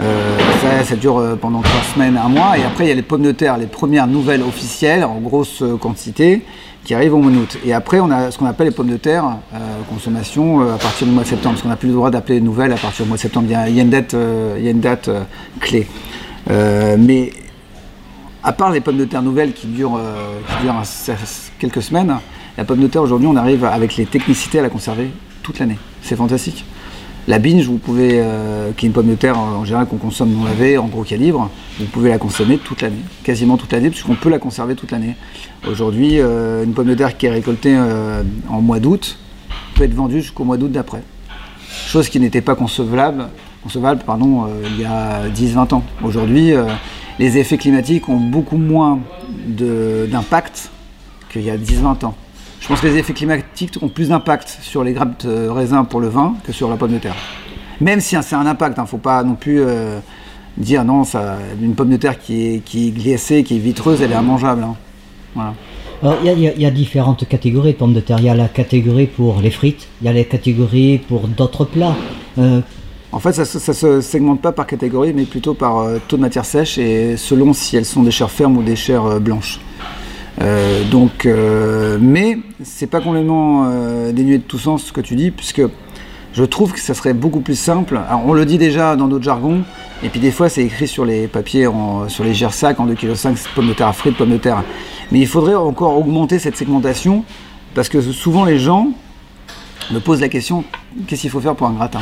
[0.00, 0.38] Euh,
[0.84, 3.22] ça, dure euh, pendant trois semaines, un mois, et après il y a les pommes
[3.22, 6.42] de terre, les premières nouvelles officielles en grosse euh, quantité
[6.84, 7.58] qui arrivent au mois d'août.
[7.64, 9.36] Et après on a ce qu'on appelle les pommes de terre
[9.88, 12.40] consommation à partir du mois de septembre, parce qu'on n'a plus le droit d'appeler les
[12.40, 13.46] nouvelles à partir du mois de septembre.
[13.48, 14.16] Il y a, une date,
[14.58, 15.08] il y a une date
[15.60, 15.86] clé.
[16.50, 17.30] mais
[18.42, 20.00] à part les pommes de terre nouvelles qui durent,
[20.48, 20.82] qui durent
[21.60, 22.16] quelques semaines,
[22.58, 25.12] la pomme de terre aujourd'hui on arrive avec les technicités à la conserver
[25.44, 25.78] toute l'année.
[26.02, 26.64] C'est fantastique.
[27.28, 30.32] La binge, vous pouvez, euh, qui est une pomme de terre en général qu'on consomme
[30.32, 34.16] non lavée, en gros calibre, vous pouvez la consommer toute l'année, quasiment toute l'année, puisqu'on
[34.16, 35.14] peut la conserver toute l'année.
[35.68, 39.18] Aujourd'hui, euh, une pomme de terre qui est récoltée euh, en mois d'août
[39.76, 41.02] peut être vendue jusqu'au mois d'août d'après.
[41.86, 43.28] Chose qui n'était pas concevable,
[43.64, 45.84] il y a 10-20 ans.
[46.02, 46.52] Aujourd'hui,
[47.18, 48.98] les effets climatiques ont beaucoup moins
[49.46, 50.70] d'impact
[51.30, 52.14] qu'il y a 10-20 ans.
[52.62, 56.00] Je pense que les effets climatiques ont plus d'impact sur les grappes de raisin pour
[56.00, 57.16] le vin que sur la pomme de terre.
[57.80, 59.98] Même si c'est un impact, il hein, ne faut pas non plus euh,
[60.56, 64.12] dire non, ça, une pomme de terre qui est, qui glacée, qui est vitreuse, elle
[64.12, 64.64] est immangeable.
[65.36, 65.54] Hein.
[66.22, 68.18] il y, a différentes catégories de pommes de terre.
[68.20, 71.64] Il y a la catégorie pour les frites, il y a les catégories pour d'autres
[71.64, 71.96] plats.
[72.38, 72.60] Euh,
[73.10, 76.22] en fait, ça ne se segmente pas par catégorie, mais plutôt par euh, taux de
[76.22, 79.58] matière sèche et selon si elles sont des chairs fermes ou des chairs blanches.
[80.40, 85.14] Euh, donc, euh, mais c'est pas complètement euh, dénué de tout sens ce que tu
[85.14, 85.62] dis, puisque
[86.32, 88.00] je trouve que ça serait beaucoup plus simple.
[88.08, 89.62] Alors, on le dit déjà dans d'autres jargons,
[90.02, 91.68] et puis des fois c'est écrit sur les papiers,
[92.08, 94.62] sur les gersacs en 2,5 kg, pommes de terre frites, pommes de terre.
[95.10, 97.24] Mais il faudrait encore augmenter cette segmentation,
[97.74, 98.88] parce que souvent les gens
[99.90, 100.64] me posent la question
[101.06, 102.00] qu'est-ce qu'il faut faire pour un gratin?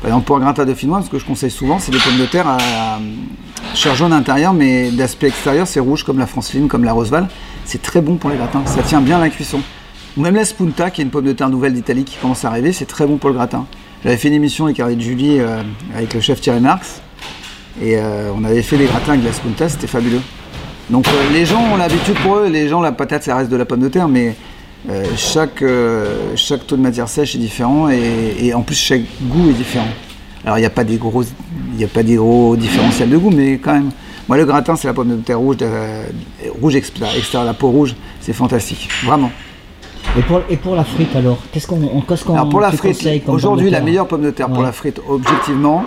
[0.00, 2.18] Par exemple, pour un gratin de dauphinois, ce que je conseille souvent, c'est des pommes
[2.18, 2.58] de terre à,
[3.74, 7.28] chair jaune intérieur, mais d'aspect extérieur, c'est rouge comme la Franceline, comme la Roseval.
[7.64, 9.60] C'est très bon pour les gratins, ça tient bien la cuisson.
[10.16, 12.48] Ou même la Spunta, qui est une pomme de terre nouvelle d'Italie qui commence à
[12.48, 13.66] arriver, c'est très bon pour le gratin.
[14.04, 15.62] J'avais fait une émission avec Arlette Julie, euh,
[15.94, 17.00] avec le chef Thierry Marx,
[17.82, 20.20] et euh, on avait fait des gratins avec la Spunta, c'était fabuleux.
[20.90, 23.56] Donc euh, les gens ont l'habitude pour eux, les gens, la patate, ça reste de
[23.56, 24.36] la pomme de terre, mais
[25.16, 25.64] chaque,
[26.36, 29.88] chaque taux de matière sèche est différent, et en plus chaque goût est différent.
[30.44, 31.24] Alors il n'y a pas des gros,
[31.76, 33.90] il a pas des gros différentiels de goût, mais quand même.
[34.28, 35.56] Moi le gratin c'est la pomme de terre rouge,
[36.60, 39.30] rouge extérieur, la peau rouge, c'est fantastique, vraiment.
[40.16, 43.06] Et pour, et pour la frite alors, qu'est-ce qu'on qu'est-ce qu'on Alors pour la frite,
[43.26, 45.84] aujourd'hui la meilleure pomme de terre pour la frite, objectivement,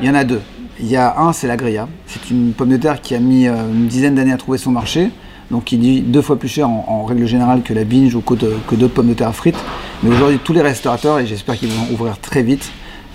[0.00, 0.40] il y en a deux.
[0.80, 1.88] Il y a un, c'est la grilla.
[2.06, 4.72] C'est une pomme de terre qui a mis euh, une dizaine d'années à trouver son
[4.72, 5.10] marché.
[5.50, 8.34] Donc qui dit deux fois plus cher en, règle générale que la binge ou que
[8.74, 9.58] d'autres pommes de terre frites.
[10.02, 12.70] Mais aujourd'hui, tous les restaurateurs, et j'espère qu'ils vont ouvrir très vite,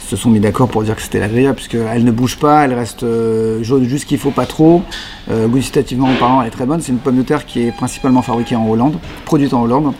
[0.09, 3.03] se sont mis d'accord pour dire que c'était l'agréable, puisqu'elle ne bouge pas, elle reste
[3.03, 4.81] euh, jaune juste qu'il faut, pas trop.
[5.29, 6.81] Euh, gustativement parlant, elle est très bonne.
[6.81, 9.93] C'est une pomme de terre qui est principalement fabriquée en Hollande, produite en Hollande.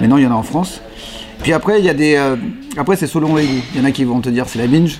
[0.00, 0.80] Mais non, il y en a en France.
[1.42, 2.16] Puis après, il y a des.
[2.16, 2.36] Euh,
[2.76, 3.62] après, c'est selon les goûts.
[3.74, 4.98] Il y en a qui vont te dire c'est la binge.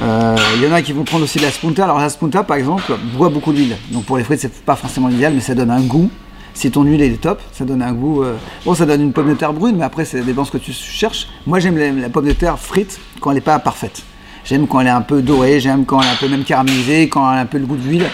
[0.00, 1.84] Il y en a qui vont prendre aussi de la spunta.
[1.84, 3.76] Alors la spunta, par exemple, boit beaucoup d'huile.
[3.90, 6.10] Donc pour les frites, c'est pas forcément idéal, mais ça donne un goût.
[6.58, 8.24] Si ton huile est top, ça donne un goût.
[8.24, 8.34] Euh,
[8.64, 10.72] bon, ça donne une pomme de terre brune, mais après, ça dépend ce que tu
[10.72, 11.28] cherches.
[11.46, 14.02] Moi, j'aime la, pomme de terre frite quand elle n'est pas parfaite.
[14.44, 17.08] J'aime quand elle est un peu dorée, j'aime quand elle est un peu même caramélisée,
[17.08, 18.06] quand elle a un peu le goût d'huile.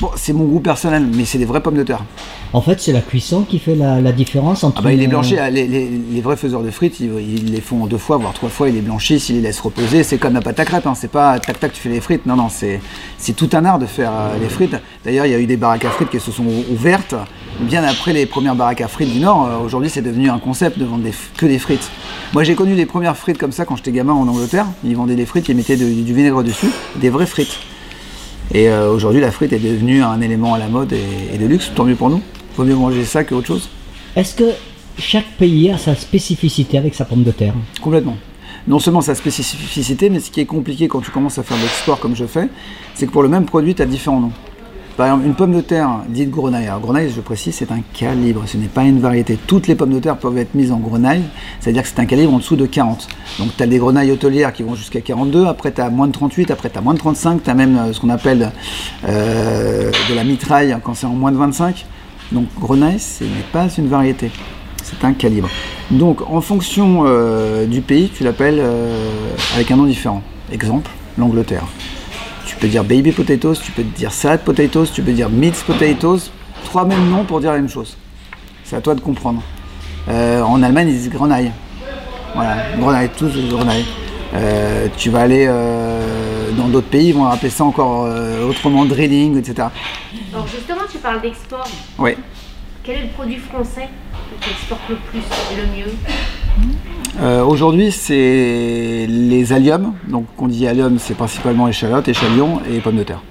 [0.00, 2.04] Bon, c'est mon goût personnel, mais c'est des vraies pommes de terre.
[2.52, 4.78] En fait, c'est la cuisson qui fait la, différence entre.
[4.78, 5.36] Ah bah, il est blanchi.
[5.50, 8.68] Les, vrais faiseurs de frites, ils, les font deux fois, voire trois fois.
[8.68, 10.04] Ils les blanchissent, ils les laissent reposer.
[10.04, 10.86] C'est comme la pâte à crêpes.
[10.86, 10.94] Hein.
[10.94, 12.26] C'est pas tac tac, tu fais les frites.
[12.26, 12.80] Non, non, c'est
[13.36, 14.76] tout un art de faire euh, les frites.
[15.04, 17.16] D'ailleurs, il y a eu des baraques à frites qui se sont ouvertes
[17.60, 19.46] bien après les premières baraques à frites du Nord.
[19.46, 21.04] Euh, aujourd'hui, c'est devenu un concept de vendre
[21.36, 21.90] que des frites.
[22.34, 24.66] Moi, j'ai connu les premières frites comme ça quand j'étais gamin en Angleterre.
[24.84, 27.58] Ils vendaient des frites, ils mettaient du vinaigre dessus, des vraies frites.
[28.54, 31.70] Et euh, aujourd'hui, la frite est devenue un élément à la mode et, de luxe,
[31.74, 32.22] tant mieux pour nous.
[32.56, 33.68] Vaut mieux manger ça qu'autre chose.
[34.16, 34.50] Est-ce que
[34.98, 38.16] chaque pays a sa spécificité avec sa pomme de terre Complètement.
[38.66, 41.62] Non seulement sa spécificité, mais ce qui est compliqué quand tu commences à faire de
[41.62, 42.48] l'export comme je fais,
[42.94, 44.32] c'est que pour le même produit, tu as différents noms.
[44.98, 46.66] Par exemple, une pomme de terre dite grenaille.
[46.66, 49.38] Alors, grenaille, je précise, c'est un calibre, ce n'est pas une variété.
[49.46, 51.22] Toutes les pommes de terre peuvent être mises en grenaille,
[51.60, 53.06] c'est-à-dire que c'est un calibre en dessous de 40.
[53.38, 56.12] Donc, tu as des grenailles hôtelières qui vont jusqu'à 42, après tu as moins de
[56.12, 58.50] 38, après tu as moins de 35, tu as même euh, ce qu'on appelle
[59.08, 61.86] euh, de la mitraille quand c'est en moins de 25.
[62.32, 64.32] Donc, grenaille, ce n'est pas une variété,
[64.82, 65.48] c'est un calibre.
[65.92, 68.60] Donc, en fonction euh, du pays, tu l'appelles
[69.54, 70.24] avec un nom différent.
[70.50, 71.68] Exemple, l'Angleterre.
[72.48, 76.30] Tu peux dire baby potatoes, tu peux dire salad potatoes, tu peux dire mixed potatoes.
[76.64, 77.94] Trois mêmes noms pour dire la même chose.
[78.64, 79.42] C'est à toi de comprendre.
[80.08, 81.52] Euh, en Allemagne, ils disent grenaille.
[82.34, 83.84] Voilà, grenaille, tous grenaille.
[84.34, 88.08] Euh, tu vas aller euh, dans d'autres pays, ils vont appeler ça encore
[88.48, 89.68] autrement drilling, etc.
[90.32, 91.68] Alors justement, tu parles d'export.
[91.98, 92.16] Oui.
[92.82, 93.88] Quel est le produit français
[94.30, 95.20] que tu exportes le plus
[95.52, 95.92] et le mieux?
[97.20, 99.94] Euh, aujourd'hui, c'est les alliums.
[100.06, 103.22] Donc, on dit allium, c'est principalement échalotes, échalions et pommes de terre.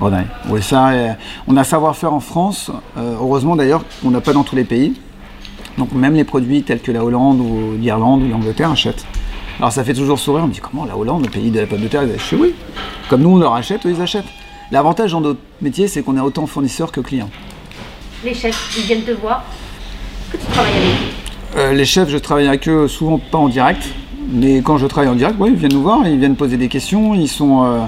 [0.00, 1.12] Oui, ça, euh,
[1.48, 4.94] on a savoir-faire en France, euh, heureusement d'ailleurs qu'on n'a pas dans tous les pays.
[5.76, 9.04] Donc, même les produits tels que la Hollande ou l'Irlande ou l'Angleterre achètent.
[9.58, 10.44] Alors, ça fait toujours sourire.
[10.44, 12.38] On me dit comment la Hollande, le pays de la pomme de terre, ils achètent
[12.38, 12.54] Oui,
[13.08, 14.28] comme nous on leur achète, eux ils achètent.
[14.70, 17.30] L'avantage dans notre métier, c'est qu'on est autant fournisseurs que clients.
[18.22, 19.44] Les chefs, ils viennent te voir.
[20.30, 21.17] Que tu travailles avec
[21.58, 23.82] euh, les chefs, je travaille avec eux souvent pas en direct,
[24.30, 27.14] mais quand je travaille en direct, ils viennent nous voir, ils viennent poser des questions.
[27.14, 27.80] Ils sont euh,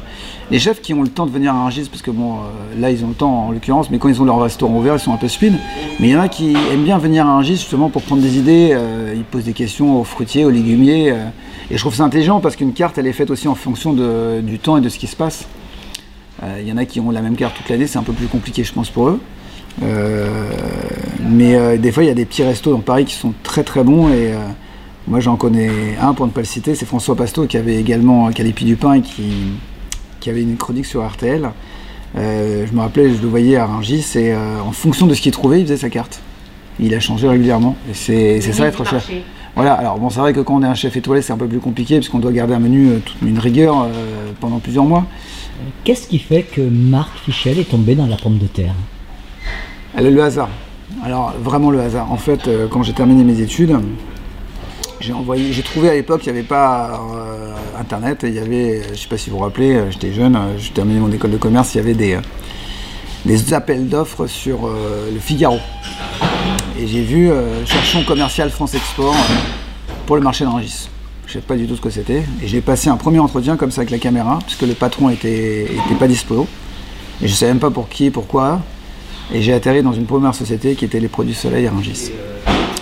[0.50, 2.90] les chefs qui ont le temps de venir à Rungis, parce que bon, euh, là
[2.90, 5.12] ils ont le temps en l'occurrence, mais quand ils ont leur restaurant ouvert, ils sont
[5.12, 5.54] un peu speed.
[6.00, 8.38] Mais il y en a qui aiment bien venir à Rungis justement pour prendre des
[8.38, 8.76] idées.
[9.14, 11.14] ils posent des questions aux fruitiers, aux légumiers.
[11.70, 14.58] et je trouve ça intelligent parce qu'une carte, elle est faite aussi en fonction du
[14.58, 15.46] temps et de ce qui se passe.
[16.58, 18.26] Il y en a qui ont la même carte toute l'année, c'est un peu plus
[18.26, 19.20] compliqué, je pense, pour eux.
[19.82, 20.50] Euh,
[21.20, 23.64] mais euh, des fois, il y a des petits restos dans Paris qui sont très
[23.64, 24.38] très bons et euh,
[25.08, 28.30] moi j'en connais un pour ne pas le citer, c'est François Pasto qui avait également
[28.30, 29.32] Calipi du Pain et qui,
[30.20, 31.48] qui avait une chronique sur RTL.
[32.14, 35.60] je me rappelais, je le voyais à Rungis et en fonction de ce qu'il trouvait,
[35.60, 36.20] il faisait sa carte.
[36.78, 39.10] Il a changé régulièrement et c'est ça être chef.
[39.56, 41.48] Voilà, alors bon, c'est vrai que quand on est un chef étoilé, c'est un peu
[41.48, 43.88] plus compliqué parce qu'on doit garder un menu, toute une rigueur
[44.40, 45.06] pendant plusieurs mois.
[45.84, 48.74] Qu'est-ce qui fait que Marc Fichel est tombé dans la pomme de terre?
[49.98, 50.48] Le hasard.
[51.04, 52.10] Alors vraiment le hasard.
[52.12, 53.76] En fait, euh, quand j'ai terminé mes études,
[55.00, 58.94] j'ai trouvé à l'époque, il n'y avait pas euh, internet, il y avait, je ne
[58.96, 61.74] sais pas si vous vous rappelez, euh, j'étais jeune, j'ai terminé mon école de commerce,
[61.74, 62.18] il y avait des,
[63.54, 65.58] appels d'offres sur le Figaro.
[66.78, 67.30] Et j'ai vu
[67.66, 69.14] cherchons commercial France Export
[70.06, 70.88] pour le marché de Rungis.
[71.26, 72.24] Je ne sais pas du tout ce que c'était.
[72.42, 75.64] Et j'ai passé un premier entretien comme ça avec la caméra, puisque le patron était,
[75.64, 76.46] était pas dispo.
[77.22, 78.60] Et je ne savais même pas pour qui et pourquoi.
[79.32, 82.10] Et j'ai atterri dans une première société qui était les produits Soleil à Rungis.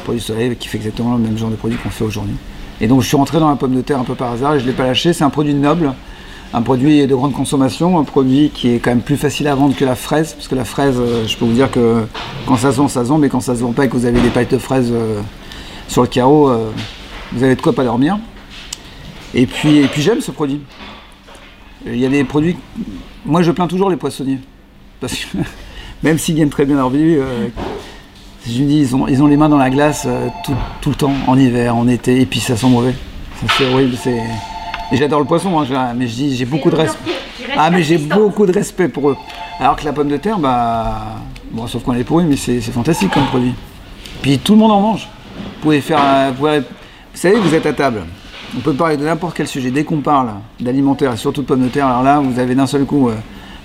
[0.05, 2.37] Produits Soleil qui fait exactement le même genre de produit qu'on fait aujourd'hui.
[2.81, 4.59] Et donc je suis rentré dans la pomme de terre un peu par hasard et
[4.59, 5.13] je ne l'ai pas lâché.
[5.13, 5.93] C'est un produit noble,
[6.55, 9.77] un produit de grande consommation, un produit qui est quand même plus facile à vendre
[9.77, 10.33] que la fraise.
[10.33, 12.07] Parce que la fraise, euh, je peux vous dire que
[12.47, 13.97] quand ça se vend, ça se vend, mais quand ça se vend pas et que
[13.97, 15.21] vous avez des pailles de fraises euh,
[15.87, 16.71] sur le carreau, euh,
[17.33, 18.19] vous avez de quoi pas dormir.
[19.35, 20.63] Et puis, et puis j'aime ce produit.
[21.85, 22.57] Il y a des produits.
[23.27, 24.39] Moi je plains toujours les poissonniers.
[25.01, 25.39] Parce que
[26.03, 27.49] même s'ils gagnent très bien leur vie, euh,
[28.47, 30.29] je me dis, ils ont, ils ont les mains dans la glace euh,
[30.81, 32.95] tout, le temps, en hiver, en été, et puis ça sent mauvais.
[33.57, 33.97] C'est horrible.
[34.03, 34.23] C'est...
[34.91, 37.13] Et j'adore le poisson, hein, mais je dis, j'ai beaucoup de respect.
[37.57, 39.17] Ah, mais j'ai beaucoup de respect pour eux.
[39.61, 41.19] Alors que la pomme de terre, bah,
[41.51, 43.55] Bon, sauf qu'on est pourri, mais c'est fantastique comme produit.
[44.21, 45.09] Puis tout le monde en mange.
[45.35, 46.01] Vous pouvez faire.
[46.38, 46.63] Vous, vous
[47.15, 48.03] savez, vous êtes à table.
[48.57, 49.71] On peut parler de n'importe quel sujet.
[49.71, 50.29] Dès qu'on parle
[50.61, 53.15] d'alimentaire et surtout de pommes de terre, alors là, vous avez d'un seul coup euh,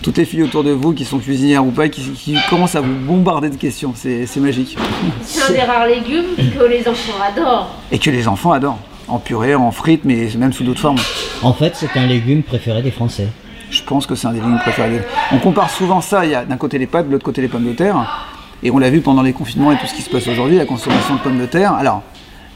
[0.03, 2.93] toutes les filles autour de vous qui sont cuisinières ou pas, qui, commencent à vous
[2.93, 3.93] bombarder de questions.
[3.95, 4.77] C'est magique.
[5.23, 7.69] C'est un des rares légumes que les enfants adorent.
[7.91, 8.79] Et que les enfants adorent.
[9.07, 10.99] En purée, en frites, mais même sous d'autres formes.
[11.41, 13.27] En fait, c'est un légume préféré des Français.
[13.69, 15.01] Je pense que c'est un des légumes préférés.
[15.31, 17.47] On compare souvent ça, il y a d'un côté les pâtes, de l'autre côté les
[17.47, 18.29] pommes de terre.
[18.61, 20.65] Et on l'a vu pendant les confinements et tout ce qui se passe aujourd'hui, la
[20.65, 21.73] consommation de pommes de terre.
[21.73, 22.03] Alors,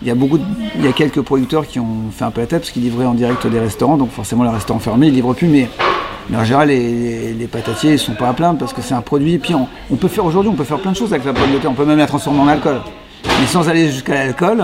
[0.01, 0.39] il y a beaucoup,
[0.75, 3.05] il y a quelques producteurs qui ont fait un peu la tête parce qu'ils livraient
[3.05, 5.47] en direct des restaurants, donc forcément les restaurants fermés, ils livrent plus.
[5.47, 5.69] Mais,
[6.35, 9.33] en général, les, les, patatiers ils sont pas à plaindre parce que c'est un produit.
[9.33, 11.53] Et puis on, peut faire aujourd'hui, on peut faire plein de choses avec la pomme
[11.53, 11.71] de terre.
[11.71, 12.81] On peut même la transformer en alcool.
[13.23, 14.63] Mais sans aller jusqu'à l'alcool,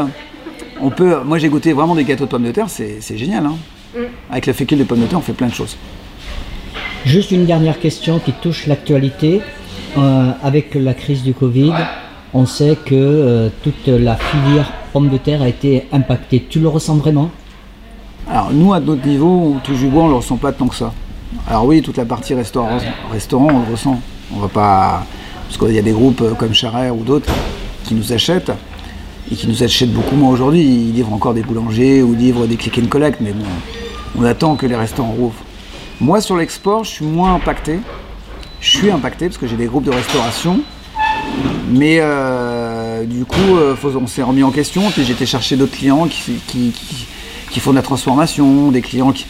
[0.82, 1.18] on peut.
[1.24, 3.46] Moi, j'ai goûté vraiment des gâteaux de pommes de terre, c'est génial.
[3.46, 3.56] Hein.
[3.96, 4.00] Mm.
[4.32, 5.78] Avec la fécule de pommes de terre, on fait plein de choses.
[7.06, 9.42] Juste une dernière question qui touche l'actualité.
[9.98, 11.72] Euh, avec la crise du Covid,
[12.34, 16.48] on sait que euh, toute la filière pomme de terre a été impactée.
[16.50, 17.30] Tu le ressens vraiment?
[18.28, 20.76] Alors nous, à notre niveau, tout du bois, on ne le ressent pas tant que
[20.76, 20.92] ça.
[21.48, 22.78] Alors oui, toute la partie restaurant,
[23.12, 24.00] restaurant on le ressent.
[24.34, 25.06] On va pas...
[25.48, 27.32] Parce qu'il y a des groupes comme Charère ou d'autres
[27.84, 28.52] qui nous achètent
[29.32, 30.62] et qui nous achètent beaucoup moins aujourd'hui.
[30.62, 33.46] Ils livrent encore des boulangers ou livrent des click and collect, mais bon,
[34.18, 35.44] on attend que les restaurants rouvrent.
[36.00, 37.80] Moi, sur l'export, je suis moins impacté.
[38.60, 40.62] Je suis impacté parce que j'ai des groupes de restauration.
[41.70, 44.90] Mais euh, du coup, euh, on s'est remis en question.
[44.92, 49.26] Puis été chercher d'autres clients qui, font de la transformation, des clients qui.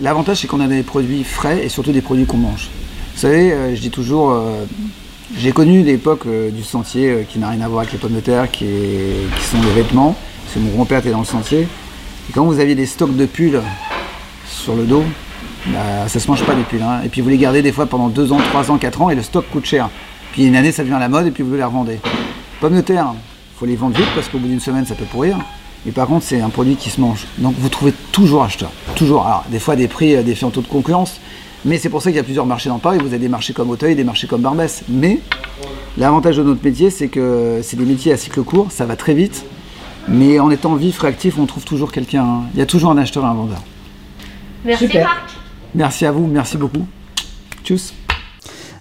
[0.00, 2.68] L'avantage, c'est qu'on a des produits frais et surtout des produits qu'on mange.
[3.14, 4.34] Vous savez, euh, je dis toujours,
[5.36, 8.50] j'ai connu l'époque du sentier qui n'a rien à voir avec les pommes de terre,
[8.50, 8.66] qui,
[9.50, 10.16] sont les vêtements.
[10.44, 11.60] Parce que mon grand-père était dans le sentier.
[11.60, 13.60] Et quand vous aviez des stocks de pulls
[14.46, 15.04] sur le dos,
[15.66, 16.82] bah, ça se mange pas des pulls.
[16.82, 17.00] Hein.
[17.04, 19.14] Et puis vous les gardez des fois pendant 2 ans, 3 ans, 4 ans et
[19.14, 19.90] le stock coûte cher.
[20.32, 21.98] Puis une année ça devient la mode et puis vous les revendez.
[22.60, 23.14] Pommes de terre,
[23.58, 25.38] faut les vendre vite parce qu'au bout d'une semaine ça peut pourrir.
[25.86, 27.26] Et par contre c'est un produit qui se mange.
[27.38, 28.70] Donc vous trouvez toujours acheteur.
[28.94, 29.26] Toujours.
[29.26, 31.20] Alors des fois des prix euh, défiant toute concurrence.
[31.64, 32.98] Mais c'est pour ça qu'il y a plusieurs marchés dans Paris.
[33.00, 34.82] Vous avez des marchés comme Auteuil, des marchés comme Barbès.
[34.88, 35.20] Mais
[35.98, 39.12] l'avantage de notre métier, c'est que c'est des métiers à cycle court, ça va très
[39.14, 39.44] vite.
[40.08, 42.24] Mais en étant vif, réactif, on trouve toujours quelqu'un.
[42.24, 42.42] Hein.
[42.54, 43.62] Il y a toujours un acheteur et un vendeur.
[44.64, 45.30] Merci Marc.
[45.74, 46.86] Merci à vous, merci beaucoup.
[47.62, 47.92] Tchuss.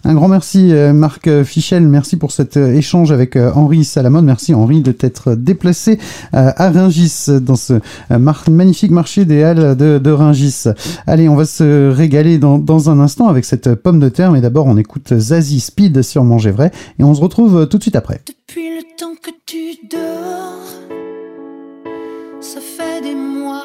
[0.05, 4.23] Un grand merci euh, Marc Fichel, merci pour cet euh, échange avec euh, Henri Salamone.
[4.23, 5.99] Merci Henri de t'être déplacé
[6.31, 7.73] à Ringis dans ce
[8.49, 10.65] magnifique marché des Halles de, de Ringis.
[11.05, 14.67] Allez, on va se régaler dans, un instant avec cette pomme de terre, mais d'abord
[14.67, 18.21] on écoute Zazie Speed sur Manger Vrai et on se retrouve tout de suite après.
[18.25, 20.59] Depuis le temps que tu dors,
[22.39, 23.63] ça fait des mois,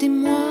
[0.00, 0.47] des mois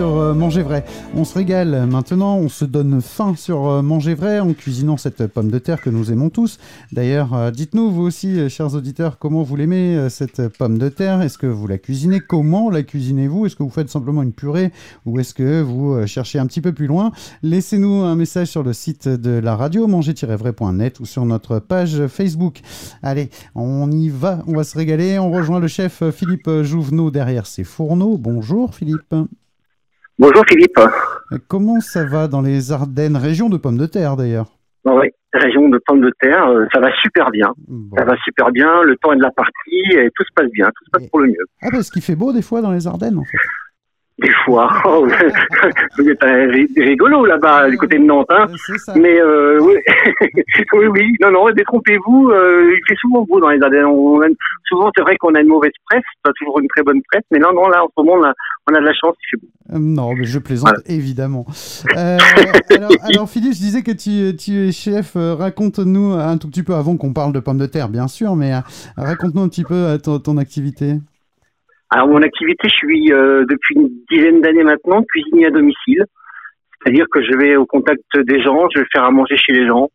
[0.00, 0.84] euh, Manger Vrai.
[1.14, 5.26] On se régale maintenant, on se donne faim sur euh, Manger Vrai en cuisinant cette
[5.26, 6.58] pomme de terre que nous aimons tous.
[6.92, 11.22] D'ailleurs, euh, dites-nous vous aussi, chers auditeurs, comment vous l'aimez cette pomme de terre?
[11.22, 12.20] Est-ce que vous la cuisinez?
[12.20, 13.46] Comment la cuisinez-vous?
[13.46, 14.72] Est-ce que vous faites simplement une purée?
[15.06, 17.10] Ou est-ce que vous cherchez un petit peu plus loin?
[17.42, 22.60] Laissez-nous un message sur le site de la radio manger-vrai.net ou sur notre page Facebook.
[23.02, 25.18] Allez, on y va, on va se régaler.
[25.18, 28.16] On rejoint le chef Philippe Jouvenot derrière ses fourneaux.
[28.18, 29.14] Bonjour Philippe.
[30.18, 30.80] Bonjour Philippe.
[31.46, 34.46] Comment ça va dans les Ardennes, région de pommes de terre d'ailleurs
[34.84, 37.52] Oui, région de pommes de terre, euh, ça va super bien.
[37.96, 40.66] Ça va super bien, le temps est de la partie et tout se passe bien,
[40.66, 41.46] tout se passe pour le mieux.
[41.62, 43.38] Ah parce qu'il fait beau des fois dans les Ardennes en fait
[44.18, 44.68] des fois.
[44.90, 45.06] Oh,
[45.98, 46.22] vous êtes
[46.76, 48.30] rigolo là-bas, du côté de Nantes.
[48.30, 48.46] Hein.
[48.96, 49.74] Mais euh, oui.
[50.72, 52.30] oui, oui, non, non, détrompez-vous.
[52.30, 53.84] Euh, il fait souvent beau dans les Ardennes.
[54.66, 57.24] souvent, c'est vrai qu'on a une mauvaise presse, pas toujours une très bonne presse.
[57.30, 58.24] Mais non, non, là, en ce moment,
[58.66, 59.74] on a, de la chance, il fait beau.
[59.74, 61.44] Euh, non, mais je plaisante, évidemment.
[61.94, 65.16] alors, alors, Philippe, je disais que tu, tu es chef.
[65.16, 68.52] Raconte-nous un tout petit peu, avant qu'on parle de pommes de terre, bien sûr, mais
[68.96, 70.94] raconte-nous un petit peu ton, ton activité.
[71.90, 76.04] Alors mon activité, je suis euh, depuis une dizaine d'années maintenant cuisinier à domicile,
[76.82, 79.66] c'est-à-dire que je vais au contact des gens, je vais faire à manger chez les
[79.66, 79.88] gens.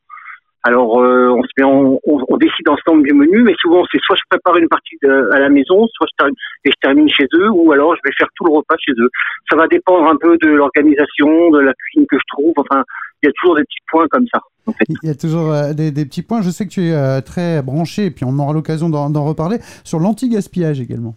[0.63, 4.15] Alors euh, on se met on, on, décide ensemble du menu, mais souvent c'est soit
[4.15, 7.49] je prépare une partie à la maison, soit je termine, et je termine chez eux,
[7.51, 9.09] ou alors je vais faire tout le repas chez eux.
[9.51, 12.53] Ça va dépendre un peu de l'organisation, de la cuisine que je trouve.
[12.55, 12.81] Enfin,
[13.21, 14.39] il y a toujours des petits points comme ça.
[15.03, 16.41] Il y a toujours euh, des, des, petits points.
[16.41, 19.99] Je sais que tu es très branché, et puis on aura l'occasion d'en reparler sur
[19.99, 21.15] l'anti-gaspillage également.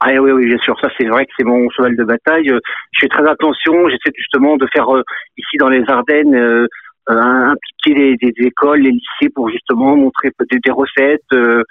[0.00, 0.78] Ah oui, oui, bien sûr.
[0.80, 2.50] Ça, c'est vrai que c'est mon cheval de bataille.
[2.50, 2.60] Euh,
[2.92, 3.88] je fais très attention.
[3.88, 5.02] J'essaie justement de faire euh,
[5.38, 6.66] ici dans les Ardennes euh,
[7.08, 11.62] impliquer des, écoles, les lycées pour justement montrer des, des recettes euh,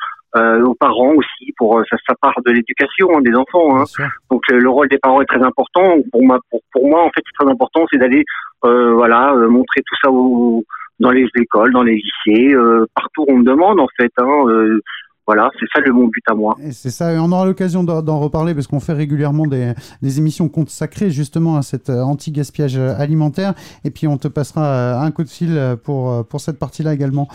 [0.63, 1.53] aux parents aussi.
[1.57, 3.79] Pour ça, ça part de l'éducation hein, des enfants.
[3.79, 3.83] Hein.
[4.31, 5.97] Donc le rôle des parents est très important.
[6.11, 8.23] Pour moi, pour, pour moi, en fait, c'est très important, c'est d'aller
[8.63, 10.09] voilà montrer tout ça
[10.99, 12.55] dans les écoles, dans les lycées,
[12.95, 14.11] partout où on me demande en fait.
[14.17, 14.79] Hein,
[15.27, 16.55] voilà, c'est ça le mon but à moi.
[16.71, 20.49] C'est ça, et on aura l'occasion d'en reparler parce qu'on fait régulièrement des, des, émissions
[20.49, 23.55] consacrées justement à cet euh, anti-gaspillage euh, alimentaire.
[23.83, 27.27] Et puis on te passera euh, un coup de fil pour, pour cette partie-là également.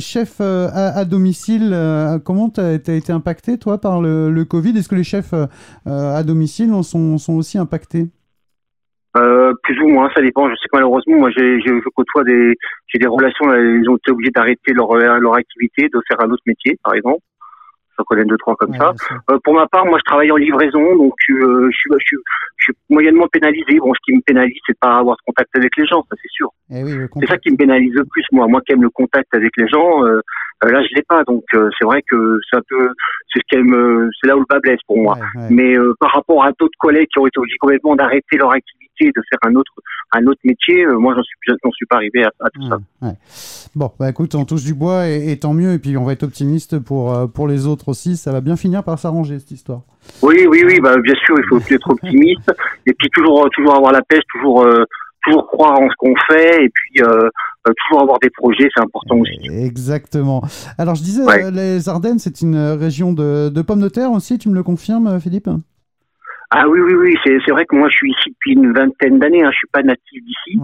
[0.00, 1.76] chef à, domicile,
[2.24, 4.76] comment tu as, été impacté toi par le, le Covid?
[4.76, 5.34] Est-ce que les chefs
[5.86, 8.10] à domicile sont, sont aussi impactés?
[9.16, 10.48] Euh, plus ou moins, ça dépend.
[10.48, 12.54] Je sais que malheureusement, moi, j'ai, je côtoie des,
[12.88, 13.54] j'ai des relations.
[13.54, 17.22] Ils ont été obligés d'arrêter leur leur activité, de faire un autre métier, par exemple.
[17.96, 18.92] J'en connais deux trois comme ça.
[19.30, 22.16] Euh, pour ma part, moi, je travaille en livraison, donc euh, je, suis, je, suis,
[22.56, 23.78] je, suis, moyennement pénalisé.
[23.78, 26.30] Bon, ce qui me pénalise, c'est pas avoir ce contact avec les gens, ça c'est
[26.30, 26.48] sûr.
[26.70, 28.48] Eh oui, c'est ça qui me pénalise le plus, moi.
[28.48, 30.20] Moi qui aime le contact avec les gens, euh
[30.62, 31.24] là, je l'ai pas.
[31.24, 32.90] Donc, c'est vrai que c'est un peu,
[33.32, 35.18] c'est ce c'est là où le bas blesse pour moi.
[35.50, 39.22] Mais par rapport à d'autres collègues qui ont été obligés complètement d'arrêter leur activité de
[39.28, 39.72] faire un autre,
[40.12, 40.84] un autre métier.
[40.84, 42.78] Euh, moi, j'en suis, j'en suis pas arrivé à, tout ça.
[43.74, 45.72] Bon, bah écoute, on touche du bois et, tant mieux.
[45.72, 48.16] Et puis, on va être optimiste pour, euh, pour les autres aussi.
[48.16, 49.82] Ça va bien finir par s'arranger, cette histoire.
[50.22, 52.52] Oui, oui, oui, bah, bien sûr, il faut être optimiste.
[52.86, 54.84] et puis, toujours, toujours avoir la pêche, toujours, euh,
[55.24, 56.64] toujours croire en ce qu'on fait.
[56.64, 57.02] Et puis,
[57.72, 59.48] toujours avoir des projets, c'est important aussi.
[59.50, 60.42] Exactement.
[60.78, 64.48] Alors je disais, les Ardennes, c'est une région de, de, pommes de terre aussi, tu
[64.48, 65.48] me le confirmes, Philippe?
[66.50, 69.42] Ah oui, oui, oui, c'est vrai que moi je suis ici depuis une vingtaine d'années,
[69.42, 70.58] hein, je suis pas natif d'ici.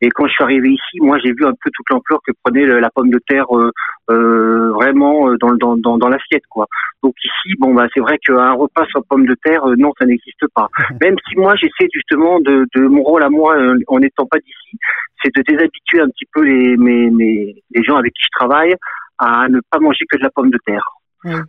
[0.00, 2.66] Et quand je suis arrivé ici, moi j'ai vu un peu toute l'ampleur que prenait
[2.66, 3.70] la pomme de terre euh,
[4.10, 6.46] euh, vraiment euh, dans, dans, dans, dans l'assiette.
[6.48, 6.66] quoi.
[7.02, 10.46] Donc ici, bon bah c'est vrai qu'un repas sans pomme de terre, non, ça n'existe
[10.54, 10.68] pas.
[11.00, 13.56] Même si moi j'essaie justement de, de mon rôle à moi,
[13.88, 14.78] en n'étant pas d'ici,
[15.22, 18.74] c'est de déshabituer un petit peu les, mes, mes, les gens avec qui je travaille
[19.18, 20.84] à ne pas manger que de la pomme de terre.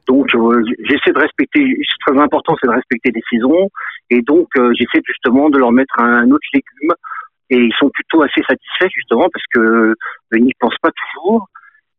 [0.07, 3.69] Donc euh, j'essaie de respecter, c'est très important, c'est de respecter les saisons,
[4.09, 6.93] et donc euh, j'essaie justement de leur mettre un, autre légume,
[7.49, 9.95] et ils sont plutôt assez satisfaits justement parce que euh,
[10.33, 11.47] ils n'y pensent pas toujours.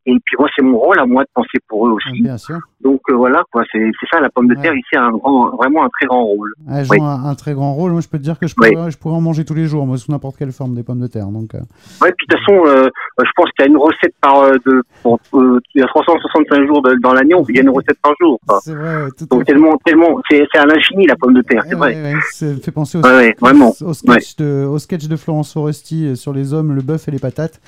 [0.09, 2.21] Et puis moi, c'est mon rôle à moi de penser pour eux aussi.
[2.21, 2.57] Bien sûr.
[2.81, 5.83] Donc euh, voilà, quoi, c'est ça, la pomme de terre ici a un grand, vraiment
[5.83, 6.53] un très grand rôle.
[6.71, 7.91] Elle joue un, très grand rôle.
[7.91, 9.85] Moi, je peux te dire que je pourrais, je pourrais en manger tous les jours,
[9.85, 11.27] moi, sous n'importe quelle forme des pommes de terre.
[11.27, 11.53] Donc.
[11.53, 11.59] Euh.
[12.01, 12.89] Ouais, puis de toute façon, euh,
[13.19, 16.81] je pense qu'il y a une recette par de, pour, il y a 365 jours
[17.03, 18.39] dans l'année, il y a une recette par jour.
[18.61, 19.09] C'est vrai.
[19.17, 22.13] Tout Donc tellement, tellement, c'est à l'infini la pomme de terre, c'est vrai.
[22.31, 23.73] Ça fait penser au, vraiment.
[23.81, 27.19] au, sketch de, au sketch de Florence Foresti sur les hommes, le bœuf et les
[27.19, 27.59] patates.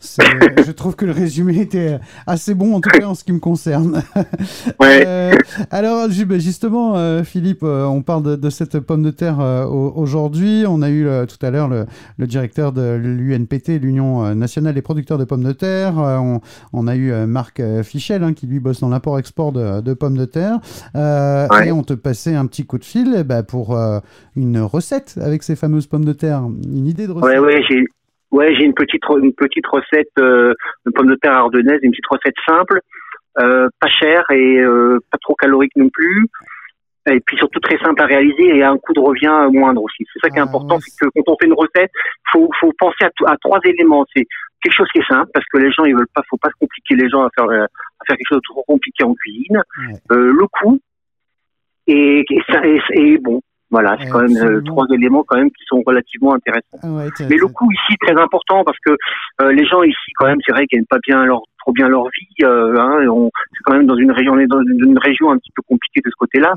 [0.00, 3.40] Je trouve que le résumé était assez bon, en tout cas en ce qui me
[3.40, 4.02] concerne.
[4.80, 5.04] Ouais.
[5.06, 5.32] Euh,
[5.70, 10.64] alors, bah, justement, euh, Philippe, euh, on parle de, cette pomme de terre aujourd'hui.
[10.68, 11.86] On a eu tout à l'heure le,
[12.26, 15.94] directeur de l'UNPT, l'Union nationale des producteurs de pommes de terre.
[16.72, 20.58] On, a eu Marc Fichel, hein, qui lui bosse dans l'import-export de, pommes de terre.
[20.94, 23.78] Et on te passait un petit coup de fil eh ben, pour
[24.34, 26.42] une recette avec ces fameuses pommes de terre.
[26.44, 27.84] Une idée de recette ouais, j'ai
[28.32, 30.52] Ouais, j'ai une petite une petite recette euh,
[30.84, 32.80] de pommes de terre ardennaise, une petite recette simple,
[33.38, 36.26] euh, pas chère et euh, pas trop calorique non plus,
[37.08, 40.04] et puis surtout très simple à réaliser et à un coût de revient moindre aussi.
[40.12, 41.90] C'est ça qui est ah, important, c'est que quand on fait une recette,
[42.32, 44.04] faut faut penser à, à trois éléments.
[44.14, 44.26] C'est
[44.60, 46.58] quelque chose qui est simple parce que les gens ils veulent pas, faut pas se
[46.58, 47.68] compliquer les gens à faire à
[48.06, 49.62] faire quelque chose de trop compliqué en cuisine.
[50.10, 50.80] Euh, le coût
[51.86, 53.40] et, et, et, et bon
[53.70, 56.78] voilà, c'est quand même euh, trois éléments quand même qui sont relativement intéressants.
[56.82, 58.96] Ah Mais le coût ici très important parce que
[59.42, 61.88] euh, les gens ici quand même, c'est vrai qu'ils n'aiment pas bien leur trop bien
[61.88, 62.44] leur vie.
[62.44, 65.38] Euh, hein, on, c'est quand même dans une région, on est dans une région un
[65.38, 66.52] petit peu compliquée de ce côté-là.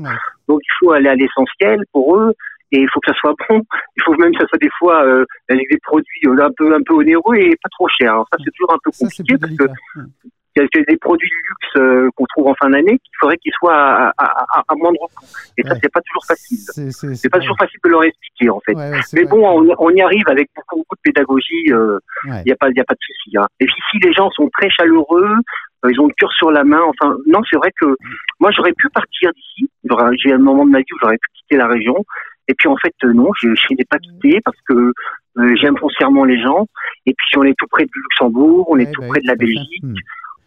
[0.48, 2.32] Donc il faut aller à l'essentiel pour eux
[2.72, 3.62] et il faut que ça soit bon.
[3.96, 6.74] Il faut même que ça soit des fois euh, avec des produits euh, un peu
[6.74, 8.12] un peu onéreux et pas trop chers.
[8.12, 9.64] Alors ça c'est toujours un peu compliqué parce que
[10.58, 13.76] a des produits de luxe euh, qu'on trouve en fin d'année qu'il faudrait qu'ils soient
[13.76, 15.24] à, à, à, moindre coût.
[15.56, 16.58] Et ça, c'est pas toujours facile.
[17.14, 18.74] C'est pas toujours facile de leur expliquer, en fait.
[19.12, 21.62] Mais bon, on, on, y arrive avec beaucoup, beaucoup de pédagogie.
[21.66, 21.98] Il euh,
[22.44, 23.36] n'y a pas, il a pas de souci.
[23.36, 23.46] Hein.
[23.60, 25.34] Et puis, si les gens sont très chaleureux,
[25.84, 26.80] euh, ils ont le cœur sur la main.
[26.82, 27.86] Enfin, non, c'est vrai que
[28.40, 29.70] moi, j'aurais pu partir d'ici.
[30.24, 32.04] J'ai un moment de ma vie où j'aurais pu quitter la région.
[32.48, 34.92] Et puis en fait non, je, je n'ai pas quitté parce que
[35.60, 36.66] j'aime foncièrement les gens.
[37.06, 39.36] Et puis on est tout près de Luxembourg, on est tout bah près de la
[39.36, 39.84] Belgique.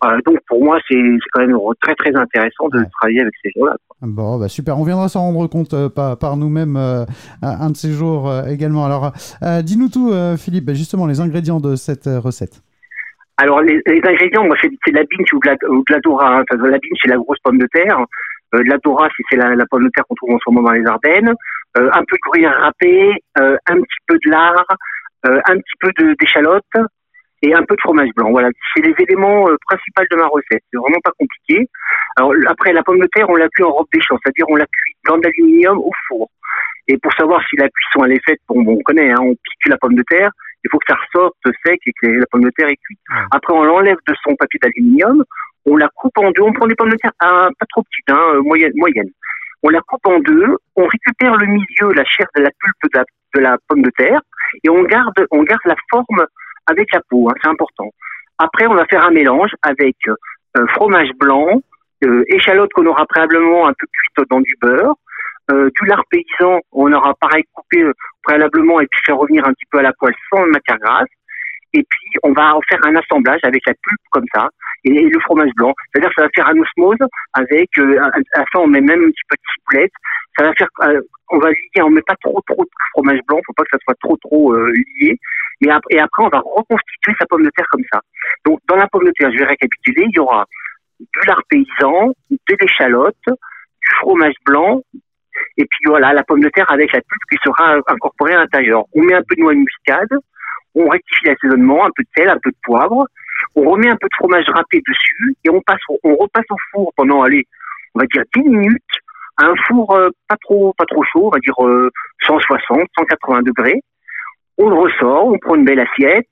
[0.04, 0.99] Euh, donc pour moi, c'est
[1.32, 3.76] quand même très très intéressant de travailler avec ces gens-là.
[4.01, 7.06] Bon, bah super, on viendra s'en rendre compte euh, par, par nous-mêmes euh,
[7.41, 8.86] un de ces jours également.
[8.86, 9.12] Alors,
[9.64, 12.62] dis-nous tout, Philippe, bah, justement les ingrédients de cette recette.
[13.38, 16.38] Alors les, ingrédients, moi c'est de la binge ou de la, ou de la dora.
[16.38, 16.43] Hein.
[16.51, 17.97] la binge c'est la grosse pomme de terre.
[18.54, 20.86] la dora c'est la, la, pomme de terre qu'on trouve en ce moment dans les
[20.86, 21.34] Ardennes.
[21.76, 24.66] un peu de gruyère râpé, un petit peu de lard,
[25.24, 26.64] un petit peu d'échalote,
[27.43, 28.31] et un peu de fromage blanc.
[28.31, 30.63] Voilà, c'est les éléments euh, principaux de ma recette.
[30.71, 31.67] C'est vraiment pas compliqué.
[32.15, 34.55] Alors après, la pomme de terre, on la cuit en robe des champs, c'est-à-dire on
[34.55, 36.29] la cuit dans de l'aluminium au four.
[36.87, 39.67] Et pour savoir si la cuisson elle est faite, bon, on connaît, hein, on pique
[39.67, 40.31] la pomme de terre,
[40.63, 41.35] il faut que ça ressorte
[41.65, 42.99] sec et que la pomme de terre est cuite.
[43.31, 45.23] Après, on l'enlève de son papier d'aluminium,
[45.65, 48.09] on la coupe en deux, on prend des pommes de terre ah, pas trop petites,
[48.09, 49.09] hein, euh, moyenne, moyenne.
[49.63, 52.99] On la coupe en deux, on récupère le milieu, la chair de la pulpe de
[52.99, 54.19] la, de la pomme de terre,
[54.63, 56.25] et on garde, on garde la forme
[56.68, 57.89] avec la peau, hein, c'est important.
[58.38, 61.61] Après, on va faire un mélange avec euh, fromage blanc,
[62.03, 64.95] euh, échalote qu'on aura préalablement un peu cuite dans du beurre,
[65.51, 67.93] euh, du lard paysan, on aura pareil coupé euh,
[68.24, 71.09] préalablement et puis faire revenir un petit peu à la poêle sans matière grasse.
[71.74, 74.47] Et puis, on va en faire un assemblage avec la pulpe comme ça
[74.84, 75.74] et, le fromage blanc.
[75.91, 76.97] C'est-à-dire ça va faire un osmose
[77.34, 79.91] avec, euh, à la fin, on met même un petit peu de ciboulette.
[80.38, 80.67] Ça va faire,
[81.30, 83.78] on va lier, on met pas trop trop de fromage blanc, faut pas que ça
[83.84, 85.17] soit trop trop lié.
[85.61, 88.01] Et après, et après, on va reconstituer sa pomme de terre comme ça.
[88.45, 90.45] Donc, dans la pomme de terre, je vais récapituler, il y aura
[90.99, 94.82] du lard paysan, de l'échalote, du fromage blanc,
[95.57, 98.84] et puis voilà, la pomme de terre avec la pulpe qui sera incorporée à l'intérieur.
[98.93, 100.19] On met un peu de noix de muscade,
[100.76, 103.05] on rectifie l'assaisonnement, un peu de sel, un peu de poivre,
[103.55, 106.93] on remet un peu de fromage râpé dessus, et on passe, on repasse au four
[106.95, 107.45] pendant, allez,
[107.93, 108.82] on va dire 10 minutes,
[109.38, 111.55] à un four euh, pas trop, pas trop chaud, on va dire
[112.26, 113.82] 160, euh, 180 degrés.
[114.57, 116.30] On le ressort, on prend une belle assiette,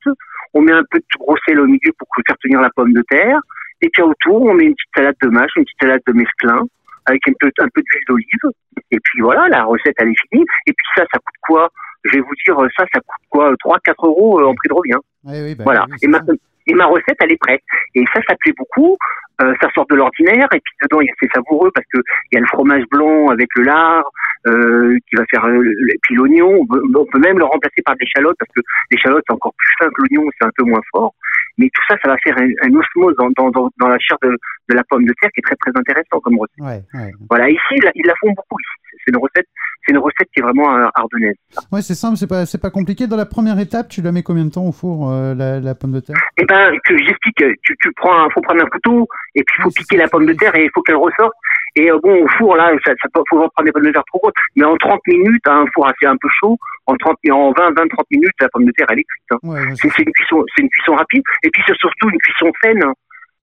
[0.54, 3.04] on met un peu de gros sel au milieu pour faire tenir la pomme de
[3.10, 3.40] terre,
[3.82, 6.64] et puis autour, on met une petite salade de mâche, une petite salade de mesclun,
[7.06, 8.52] avec un peu, un peu d'huile d'olive,
[8.92, 10.46] et puis voilà, la recette, elle est finie.
[10.68, 11.70] Et puis ça, ça coûte quoi?
[12.04, 13.54] Je vais vous dire, ça, ça coûte quoi?
[13.54, 15.00] 3-4 euros euh, en prix de revient.
[15.24, 15.86] Bah voilà.
[16.02, 16.20] et, ma,
[16.68, 17.62] et ma recette, elle est prête.
[17.96, 18.98] Et ça, ça plaît beaucoup.
[19.42, 22.00] Euh, ça sort de l'ordinaire et puis dedans c'est savoureux parce que
[22.32, 24.04] il y a le fromage blanc avec le lard
[24.46, 25.64] euh, qui va faire euh,
[26.04, 29.54] puis l'oignon on, peut même le remplacer par des l'échalote parce que l'échalote c'est encore
[29.58, 31.16] plus fin que l'oignon c'est un peu moins fort
[31.62, 34.76] mais tout ça ça va faire un, osmose dans, dans, dans, la chair de, de,
[34.76, 36.84] la pomme de terre qui est très très intéressant comme recette
[37.30, 38.58] voilà ici ils la font beaucoup
[39.06, 39.48] c'est une recette
[39.86, 41.36] c'est une recette qui est vraiment euh, ardennaise.
[41.72, 43.08] Ouais, c'est simple, c'est pas, c'est pas compliqué.
[43.08, 45.76] Dans la première étape, tu la mets combien de temps au four, euh, la, la,
[45.76, 46.16] pomme de terre?
[46.38, 47.44] Eh ben, que j'explique.
[47.64, 50.34] Tu, tu prends, faut prendre un couteau et puis il faut piquer la pomme de
[50.34, 51.34] terre et il faut qu'elle ressorte.
[51.76, 54.04] Et euh, bon, au four là, ça, ça faut pas prendre des pommes de terre
[54.08, 56.58] trop grosses, mais en 30 minutes, à un four assez un peu chaud,
[56.88, 59.42] en 30, en 20, 20, 30 minutes, la pomme de terre elle est cuite.
[59.44, 59.76] Hein.
[59.76, 61.24] c'est, une cuisson, c'est une cuisson rapide.
[61.44, 62.84] Et puis c'est surtout une cuisson saine.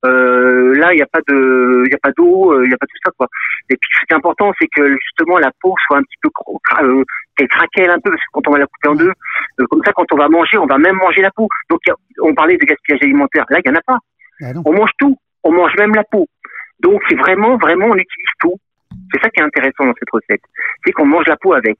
[0.04, 2.76] Euh, là, il n'y a pas de, il y a pas d'eau, il n'y a
[2.76, 3.26] pas tout ça quoi.
[3.68, 6.28] Et puis ce qui est important, c'est que justement la peau soit un petit peu
[6.82, 7.02] euh,
[7.36, 9.12] qu'elle craquelle un peu parce que quand on va la couper en deux,
[9.68, 11.48] comme ça, quand on va manger, on va même manger la peau.
[11.68, 11.80] Donc
[12.22, 13.44] on parlait de gaspillage alimentaire.
[13.48, 13.98] Là, il y en a pas.
[14.40, 16.28] Ah on mange tout, on mange même la peau.
[16.80, 18.54] Donc c'est vraiment, vraiment, on utilise tout.
[19.12, 20.40] C'est ça qui est intéressant dans cette recette,
[20.84, 21.76] c'est qu'on mange la peau avec.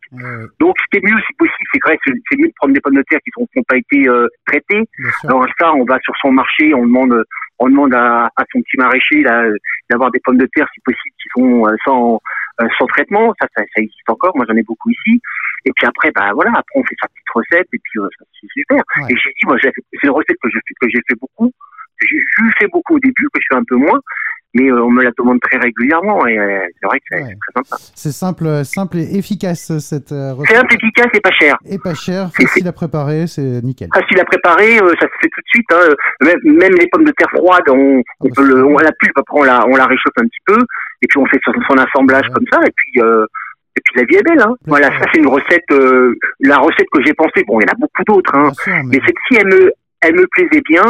[0.60, 3.18] Donc c'est mieux si possible, c'est vrai, c'est mieux de prendre des pommes de terre
[3.24, 4.84] qui n'ont pas été euh, traitées.
[5.24, 7.24] Alors ça, on va sur son marché, on demande,
[7.58, 9.22] on demande à, à son petit maraîcher
[9.90, 12.20] d'avoir des pommes de terre si possible qui sont euh, sans
[12.60, 13.34] euh, sans traitement.
[13.40, 14.36] Ça, ça, ça, existe encore.
[14.36, 15.20] Moi, j'en ai beaucoup ici.
[15.64, 18.00] Et puis après, bah voilà, après on fait sa petite recette et puis
[18.40, 18.82] c'est super.
[19.08, 19.72] Et j'ai dit, moi, c'est
[20.02, 21.52] une recette que j'ai que j'ai fait beaucoup,
[22.00, 22.20] que j'ai
[22.58, 24.00] fait beaucoup au début, que je fais un peu moins
[24.54, 27.52] mais euh, on me la demande très régulièrement et euh, c'est vrai que c'est très
[27.54, 27.76] sympa.
[27.94, 30.56] C'est simple, simple et efficace cette euh, recette.
[30.56, 31.56] Simple, efficace et pas cher.
[31.66, 33.88] Et pas cher, facile à préparer, c'est nickel.
[33.92, 35.66] Facile à préparer, ça se fait tout de suite.
[35.72, 35.94] Hein.
[36.22, 39.40] Même, même, les pommes de terre froides, on, on peut le, on la pulpe, après
[39.40, 40.58] on la, on la réchauffe un petit peu
[41.02, 43.00] et puis on fait son, son assemblage comme ça et puis.
[43.00, 44.54] et puis la vie est belle, hein.
[44.66, 45.70] Voilà, ça c'est une recette,
[46.40, 47.44] la recette que j'ai pensée.
[47.46, 48.50] Bon, il y en a beaucoup d'autres, hein.
[48.86, 50.84] mais, cette ci, elle me, elle me plaisait bien.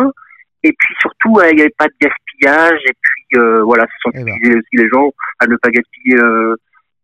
[0.65, 2.81] Et puis surtout, il n'y avait pas de gaspillage.
[2.85, 3.18] Et puis euh,
[3.64, 5.11] voilà, ce sont eh aussi les gens
[5.41, 6.57] à ne pas gaspiller euh,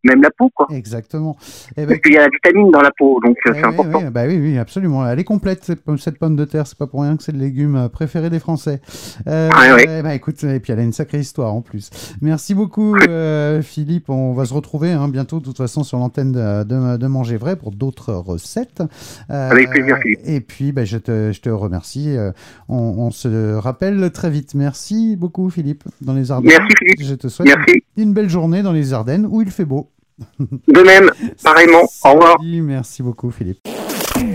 [0.04, 0.66] même la peau, quoi.
[0.70, 1.36] Exactement.
[1.76, 3.64] Et, eh puis il y a la vitamine dans la peau, donc euh, eh c'est
[3.64, 4.02] important.
[4.10, 5.08] bah oui, oui, absolument.
[5.08, 6.66] Elle est complète cette pomme, de terre.
[6.66, 8.80] C'est pas pour rien que c'est le légume préféré des Français.
[9.26, 11.90] Euh, ah, bah écoute, et puis elle a une sacrée histoire en plus.
[12.20, 12.96] Merci beaucoup,
[13.62, 14.10] Philippe.
[14.10, 17.56] On va se retrouver hein, bientôt, de toute façon, sur l'antenne de, de, Manger Vrai
[17.56, 18.82] pour d'autres recettes.
[19.28, 20.20] Avec plaisir, Philippe.
[20.24, 22.16] Et puis, bah, je, te, je te remercie.
[22.68, 24.54] On, on, se rappelle très vite.
[24.54, 26.52] Merci beaucoup, Philippe, dans les Ardennes.
[26.58, 27.02] Merci, Philippe.
[27.02, 29.90] Je te souhaite une belle journée dans les Ardennes où il fait beau.
[30.38, 31.10] De même,
[31.42, 31.82] pareillement.
[32.04, 32.36] Au revoir.
[32.42, 33.58] Merci beaucoup, Philippe.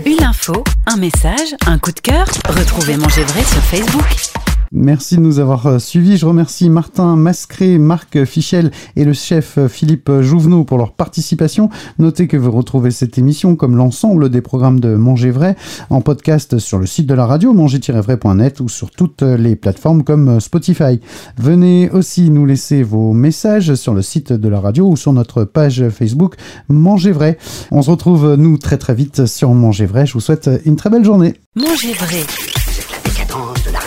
[0.04, 2.26] Une info, un message, un coup de cœur.
[2.48, 4.49] Retrouvez Manger Vrai sur Facebook.
[4.72, 6.16] Merci de nous avoir euh, suivis.
[6.16, 11.70] Je remercie Martin Mascré, Marc Fichel et le chef euh, Philippe Jouvenot pour leur participation.
[11.98, 15.56] Notez que vous retrouvez cette émission comme l'ensemble des programmes de Manger Vrai
[15.90, 20.28] en podcast sur le site de la radio manger-vrai.net ou sur toutes les plateformes comme
[20.28, 21.00] euh, Spotify.
[21.36, 25.42] Venez aussi nous laisser vos messages sur le site de la radio ou sur notre
[25.42, 26.36] page Facebook
[26.68, 27.38] Manger Vrai.
[27.72, 30.06] On se retrouve nous très très vite sur Manger Vrai.
[30.06, 31.34] Je vous souhaite une très belle journée.
[31.56, 32.24] Manger Vrai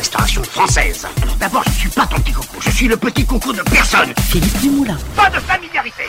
[0.04, 1.08] restauration française.
[1.40, 4.14] D'abord, je suis pas ton petit coucou, je suis le petit coucou de personne.
[4.28, 4.98] Philippe Dumoulin.
[5.16, 6.04] Pas de familiarité